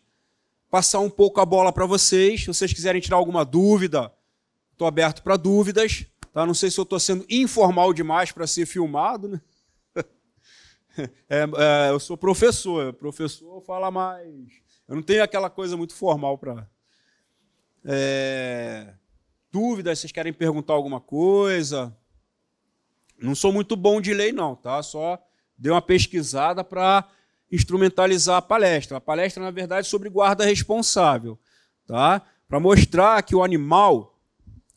[0.69, 2.41] passar um pouco a bola para vocês.
[2.41, 4.11] Se vocês quiserem tirar alguma dúvida,
[4.71, 6.05] estou aberto para dúvidas.
[6.33, 6.45] Tá?
[6.45, 9.41] Não sei se eu estou sendo informal demais para ser filmado, né?
[11.29, 14.61] É, é, eu sou professor, professor fala mais
[14.91, 16.69] eu não tenho aquela coisa muito formal para.
[17.85, 18.93] É...
[19.49, 21.95] Dúvidas, vocês querem perguntar alguma coisa?
[23.17, 24.83] Não sou muito bom de lei, não, tá?
[24.83, 25.17] Só
[25.57, 27.07] dei uma pesquisada para
[27.49, 28.97] instrumentalizar a palestra.
[28.97, 31.39] A palestra, na verdade, é sobre guarda responsável,
[31.87, 32.21] tá?
[32.45, 34.19] Para mostrar que o animal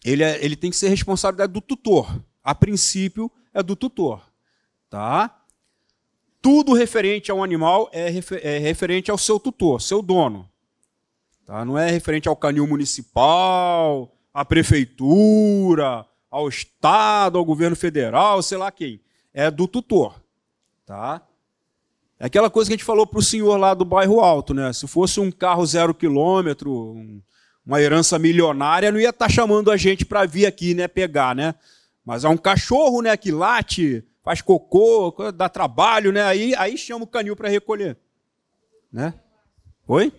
[0.05, 2.25] ele, é, ele tem que ser responsabilidade do tutor.
[2.41, 4.31] A princípio, é do tutor,
[4.89, 5.43] tá?
[6.45, 10.47] Tudo referente a um animal é, refer é referente ao seu tutor, seu dono.
[11.47, 11.64] Tá?
[11.64, 18.70] Não é referente ao canil municipal, à prefeitura, ao Estado, ao governo federal, sei lá
[18.70, 19.01] quem.
[19.32, 20.22] É do tutor.
[20.84, 21.22] Tá?
[22.20, 24.70] É aquela coisa que a gente falou para o senhor lá do bairro Alto, né?
[24.74, 27.22] Se fosse um carro zero quilômetro, um,
[27.64, 31.34] uma herança milionária, não ia estar tá chamando a gente para vir aqui, né, pegar,
[31.34, 31.55] né?
[32.05, 36.22] Mas é um cachorro, né, que late, faz cocô, dá trabalho, né?
[36.22, 37.97] Aí, aí chama o canil para recolher.
[38.91, 39.12] Né?
[39.87, 40.11] Oi?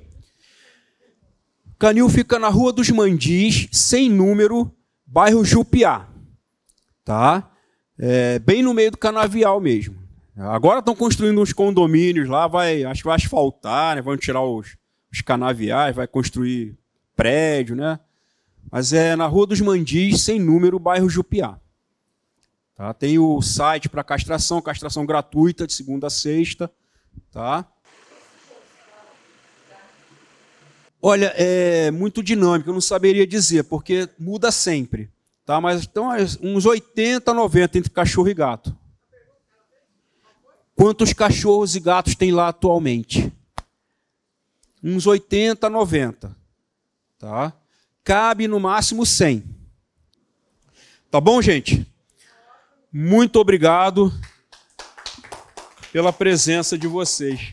[1.80, 4.72] Canil fica na Rua dos Mandis, sem número,
[5.06, 6.08] bairro Jupiá.
[7.04, 7.52] Tá?
[7.98, 9.96] É, bem no meio do canavial mesmo.
[10.38, 14.02] Agora estão construindo uns condomínios lá, vai, acho que vai asfaltar, né?
[14.02, 14.78] vão tirar os,
[15.12, 16.78] os canaviais, vai construir
[17.16, 18.00] prédio, né?
[18.70, 21.58] Mas é na Rua dos Mandis, sem número, bairro Jupiá.
[22.76, 22.94] Tá?
[22.94, 26.70] Tem o site para castração, castração gratuita de segunda a sexta.
[27.32, 27.66] Tá?
[31.02, 35.10] Olha, é muito dinâmico, eu não saberia dizer, porque muda sempre.
[35.46, 35.62] Tá?
[35.62, 36.10] Mas estão
[36.42, 38.76] uns 80, 90 entre cachorro e gato.
[40.76, 43.32] Quantos cachorros e gatos tem lá atualmente?
[44.84, 46.36] Uns 80, 90.
[47.18, 47.54] Tá?
[48.04, 49.44] Cabe no máximo 100.
[51.10, 51.88] Tá bom, gente?
[52.98, 54.10] Muito obrigado
[55.92, 57.52] pela presença de vocês.